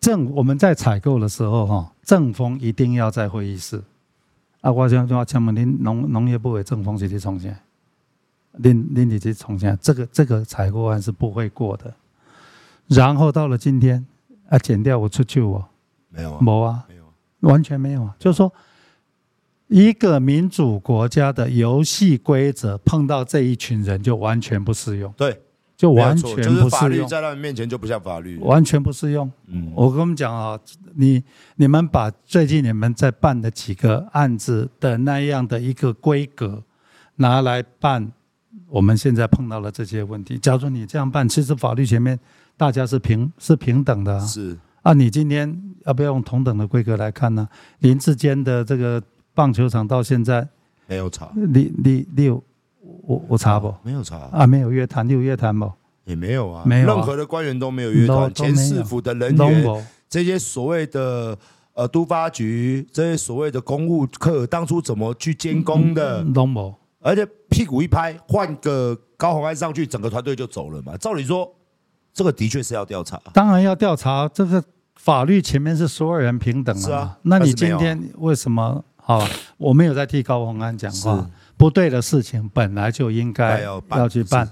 [0.06, 3.82] 政我们在采购的时候哈，正风一定要在会议室
[4.62, 4.72] 啊！
[4.72, 7.58] 我想我请问您农农业部的正风是在从前？
[8.58, 11.92] 您您你去重新，这个这个采购案是不会过的。
[12.86, 14.06] 然后到了今天，
[14.48, 15.68] 啊，剪掉我出去我
[16.10, 17.04] 没有啊，没啊，没有，
[17.40, 18.16] 完全没有啊。
[18.20, 18.54] 就是说，
[19.70, 25.12] 一个民主国家的游戏规则碰到这一群人就完全不适用。
[25.18, 25.42] 对，
[25.76, 26.56] 就完全不适用。
[26.56, 29.32] 就是法律在他们面前就不像法律，完全不适用。
[29.48, 30.60] 嗯，我跟我们讲啊，
[30.96, 31.24] 你
[31.56, 36.64] 你们把最近你们在办的几个案子的那样的一个规格
[37.16, 38.12] 拿来办。
[38.68, 40.38] 我们现在碰到了这些问题。
[40.38, 42.20] 假如你这样办，其实法律前面
[42.58, 44.18] 大家是平是平等的。
[44.18, 47.48] 啊是啊，你今天要不要用同等的规格来看呢？
[47.80, 49.02] 林志坚的这个
[49.34, 50.48] 棒球场到现在
[50.88, 52.44] 没有吵，你你你有
[53.06, 53.74] 我我查不？
[53.84, 55.72] 没有查啊，没有约谈，你有约谈不？
[56.06, 58.34] 也没有啊，没有，任何的官员都没有约谈。
[58.34, 61.38] 前市府的人员，这些所谓的
[61.74, 66.24] 呃都发局，这些所谓的公务课，当初怎么去监工的？
[66.34, 66.76] 都没有。
[67.00, 70.98] 而且屁股一拍，换个高虹安上去，整个团队就走了嘛。
[70.98, 71.52] 照理说，
[72.14, 73.22] 这个的确是要调查。
[73.34, 74.64] 当然要调查，这个
[74.96, 76.82] 法律前面是所有人平等的。
[76.82, 78.84] 是啊，那你今天为什么？
[78.98, 79.24] 好，
[79.58, 81.30] 我没有在替高虹安讲话。
[81.58, 84.50] 不对的事情本来就应该要去办，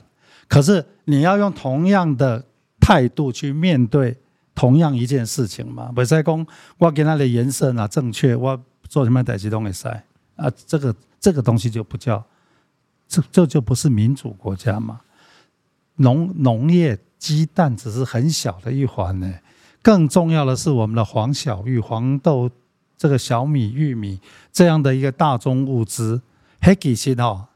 [0.47, 2.45] 可是你要用同样的
[2.79, 4.17] 态度去面对
[4.55, 5.91] 同样一件事情嘛？
[5.91, 6.47] 不是讲
[6.77, 9.89] 我给他的颜色啊正确，我做什么代志都会塞
[10.35, 10.49] 啊？
[10.65, 12.23] 这个这个东西就不叫。
[13.05, 15.01] 这这就不是民主国家嘛？
[15.97, 19.31] 农农业鸡蛋只是很小的一环呢，
[19.81, 22.49] 更重要的是我们的黄小玉、黄豆、
[22.97, 24.19] 这个小米、玉米
[24.51, 26.21] 这样的一个大宗物资。
[26.64, 27.49] 黑其实哦，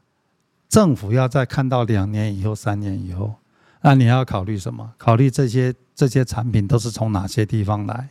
[0.68, 3.34] 政府要再看到两年以后、三年以后，
[3.80, 4.92] 那你要考虑什么？
[4.98, 8.10] 考虑这些这些产品都是从哪些地方来？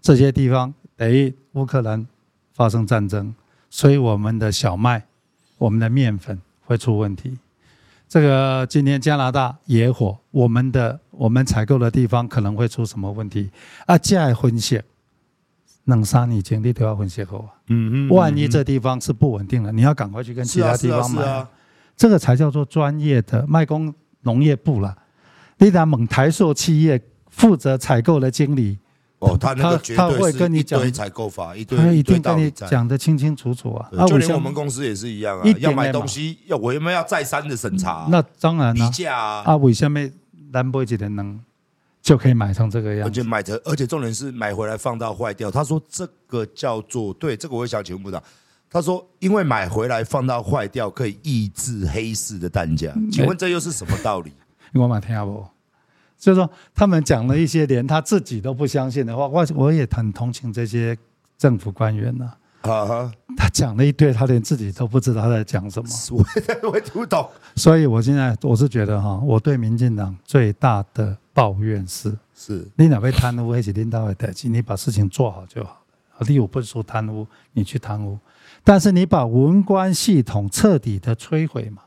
[0.00, 2.06] 这些地方，等于乌克兰
[2.54, 3.34] 发生战争，
[3.68, 5.04] 所以我们的小麦、
[5.58, 6.40] 我们的面粉。
[6.68, 7.38] 会出问题，
[8.08, 13.48] 这个今年加拿大野火，我们的我们采购的地方可能会出什么问题
[13.86, 13.96] 啊？
[13.96, 14.82] 再分析，
[15.86, 17.48] 能杀你精力都要分析好啊。
[17.68, 21.48] 嗯嗯，万一这地方是不稳定的，你要赶快去跟其他地方买，啊，
[21.96, 24.96] 这个才叫做专业的卖工农业部了。
[25.58, 28.78] 你拿蒙台塑企业负责采购的经理。
[29.18, 33.88] 哦，他那个绝对是一堆采购法，一堆一堆跟你讲得清清楚楚啊！
[34.06, 38.06] 就连我们公司也是一样啊，要买东西要我们要再三的审查。
[38.10, 40.06] 那当然了，比价啊，啊，为什么
[40.50, 41.40] 南北几的能
[42.06, 43.10] 就可以买成这个样子？
[43.10, 45.50] 而且买的，而且重点是买回来放到坏掉。
[45.50, 48.22] 他说这个叫做对，这个我也想请问部长。
[48.70, 54.32] 他说因为买回来放到坏掉可以抑制黑市的单价，请问这又是什么道理？
[54.74, 55.44] 我买听不？
[56.16, 60.96] 就是说，他们讲了一些连他自己都不相信的话，我我也很同情这些
[61.36, 62.32] 政府官员呐。
[62.62, 65.88] 啊，他讲了一堆，他连自己都不知道他在讲什么。
[66.62, 67.28] 我我听不懂。
[67.56, 75.82] 所以我现在我是觉得哈，我对民进党最大的抱怨是：是你哪会贪污，还是领导的代志，你把事情做好就好
[76.18, 76.26] 了。
[76.26, 78.18] 第五不是说贪污，你去贪污，
[78.64, 81.82] 但是你把文官系统彻底的摧毁嘛。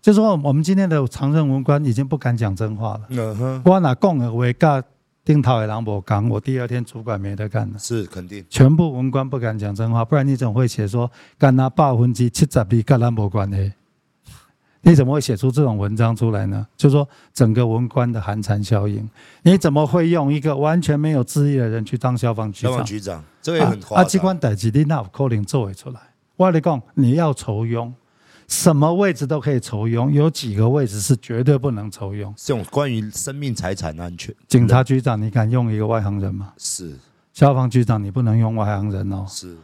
[0.00, 3.00] 就是说，我们今天的常任文官已经不敢讲真话了。
[3.08, 4.84] 嗯哼，我哪讲的话，跟
[5.24, 7.78] 丁涛的人不讲，我第二天主管没得干了。
[7.80, 13.72] 是肯定，全部文官不敢讲真话，不然你怎么会写说干那百分之七十二跟咱没关系？
[14.82, 16.66] 你怎么会写出这种文章出来呢？
[16.76, 19.08] 就是说，整个文官的寒蝉效应，
[19.42, 22.72] 你怎么会用一个完全没有资历的人去当消防局长？
[22.72, 24.04] 消防局长，这个也很夸张。
[24.04, 26.00] 啊，机关代志你那有可能做会出来？
[26.36, 27.92] 我跟你讲，你要酬庸。
[28.48, 32.30] 什么位置都可以酬庸，有几个位置是绝对不能酬庸。
[32.36, 36.52] 这种关于生命财产安全，警察局长，你敢用一个外行人吗？
[36.58, 36.94] 是。
[37.32, 39.24] 消防局长，你不能用外行人哦。
[39.26, 39.56] 是。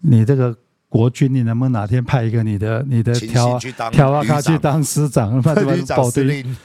[0.00, 0.56] 你这个
[0.88, 3.58] 国军，你能不能哪天派一个你的你的调
[3.92, 6.56] 调啊他去当师长，那什么保定。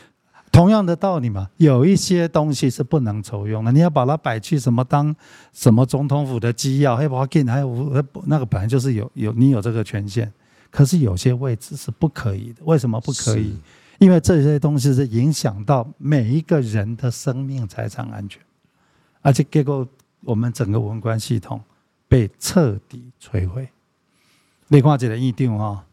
[0.52, 5.14] 同样的道理嘛，有一些东西是不能抽用的，你要把它摆去什么当
[5.52, 10.32] 什么总统府的机要，还把它给还有那个本来就是有有你有这个权限，
[10.70, 13.58] 可是有些位置是不可以的，为什么不可以？
[13.98, 18.40] 因为这些东西是影响到每一个人的生命财产安全，
[19.22, 19.88] 而且结果
[20.22, 21.60] 我们整个文官系统
[22.08, 23.68] 被彻底摧毁。
[24.74, 25.86] 你看这个院长哈，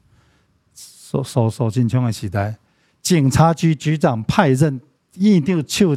[0.74, 2.57] 受受受紧张的时代，
[3.03, 4.81] 警察局局长派任
[5.18, 5.95] 院长就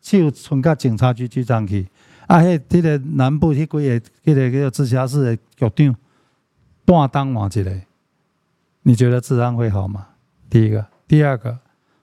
[0.00, 1.86] 就传到警察局局长去，
[2.26, 3.78] 啊，迄迄个南部迄几个
[4.24, 5.96] 迄个叫直辖市的局长，
[6.84, 7.80] 半当换一个，
[8.82, 10.08] 你觉得治安会好吗？
[10.50, 10.84] 第一个。
[11.06, 11.56] 第二个，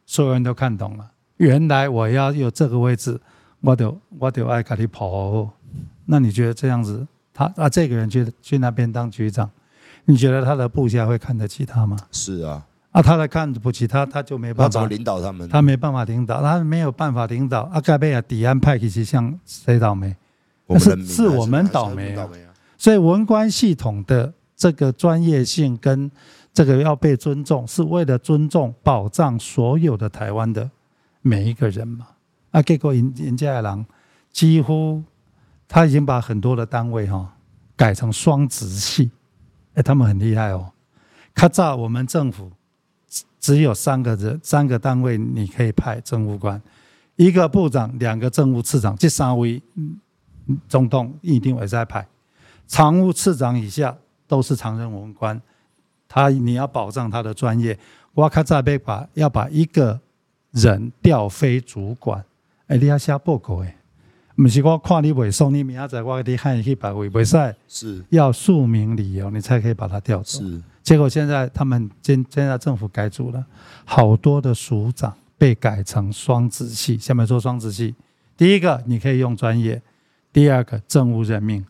[0.05, 1.11] 所有人都看懂了。
[1.37, 3.19] 原来我要有这个位置，
[3.59, 5.51] 我就我就爱给你跑。
[6.05, 9.51] 那你觉得这样子，他啊这个人去去那边当局长，
[10.05, 11.97] 你觉得他的部下会看得起他吗？
[12.11, 17.61] 是啊，啊，他来看不起他，他就没办法领导他们，他没办法领导，他没有办法领导。
[17.73, 20.15] 阿，盖贝亚抵安派其实像谁倒霉？
[20.79, 22.27] 是是我们倒霉啊！
[22.77, 26.09] 所以文官系统的这个专业性跟。
[26.55, 30.71] 这个要被尊重，是为了尊重、保障所有的台湾的
[31.21, 32.07] 每一个人嘛？
[32.51, 33.85] 啊，结果人人家的人
[34.31, 35.03] 几乎
[35.67, 37.29] 他已经把很多的单位哈
[37.75, 39.11] 改成双职系，
[39.75, 40.71] 哎，他们很厉害哦。
[41.35, 42.51] 较早我们政府
[43.39, 46.61] 只有三个人、三个单位你可以派政务官，
[47.15, 49.61] 一个部长、两个政务次长，这三位
[50.67, 52.07] 总统一定会再派。
[52.67, 53.95] 常务次长以下
[54.27, 55.39] 都是常任文官。
[56.07, 57.77] 他你要保障他的专业，
[58.13, 59.99] 我卡扎被把要把一个
[60.51, 62.23] 人调非主管，
[62.67, 63.75] 哎，你要写报告哎，
[64.35, 70.39] 不是我看你未送，你明仔载我给你喊你去排位，不是，是要述明理由，你才可以把他调走。
[70.39, 73.45] 是，结果现在他们现现在政府改组了，
[73.85, 76.97] 好多的署长被改成双子系。
[76.97, 77.95] 下面说双子系，
[78.35, 79.81] 第一个你可以用专业，
[80.33, 81.65] 第二个政务任命。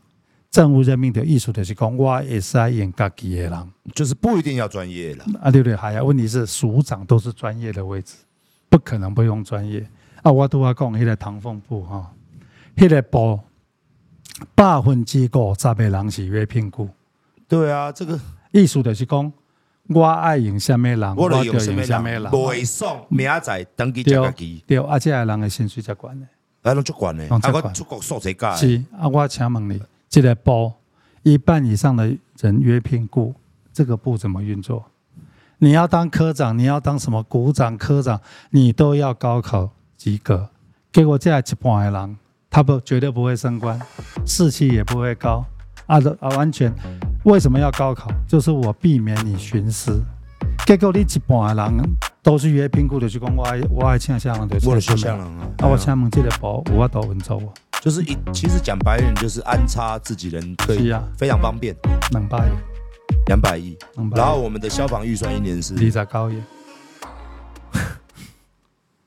[0.50, 5.26] 政务任命的意思就是讲，我也是爱演家己的人，就是不一定要专业了。
[5.42, 8.16] 啊，对对，还有问题是署长都是专业的位置，
[8.70, 9.86] 不可能不用专业。
[10.24, 12.10] 啊，我都要讲，迄个唐凤部哈，
[12.76, 13.40] 迄个部
[14.54, 16.90] 百分之五十的人是约聘雇。
[17.48, 18.20] 对啊，这个
[18.52, 19.32] 意思就是讲，
[19.88, 24.64] 我爱用什么人，我就用什么人，不会送明仔登记家己。
[24.68, 26.28] 对，而且人的薪水才管呢，
[26.64, 28.56] 啊，拢足管呢，啊，我出国数学家。
[28.56, 29.82] 是啊，我请问你。
[30.08, 30.72] 这个部
[31.24, 32.06] 一半以上的
[32.40, 33.36] 人约聘雇，
[33.74, 34.86] 这个部怎么运作？
[35.58, 38.22] 你要当科长，你要当什么股长、科长，
[38.52, 40.50] 你都要高考及格。
[40.92, 42.18] 结果这样一半的人，
[42.56, 43.78] 他不绝对不会升官，
[44.26, 45.46] 士气也不会高。
[45.88, 46.74] 啊啊，完全
[47.26, 48.10] 为什么要高考？
[48.30, 50.02] 就是我避免你徇私。
[50.66, 51.84] 结果你一半的人
[52.24, 55.50] 都是约评估的，是讲我爱我爱请相人，我请相人啊。
[55.58, 57.52] 啊，我请问这个部有法度运作不？
[57.82, 61.76] 就是一，其实讲白一点，就是安插自己人可以非常方便。
[62.12, 62.52] 两百亿，
[63.28, 63.78] 两百亿，
[64.16, 66.46] 然后我们的消防预算一年是比较高一点。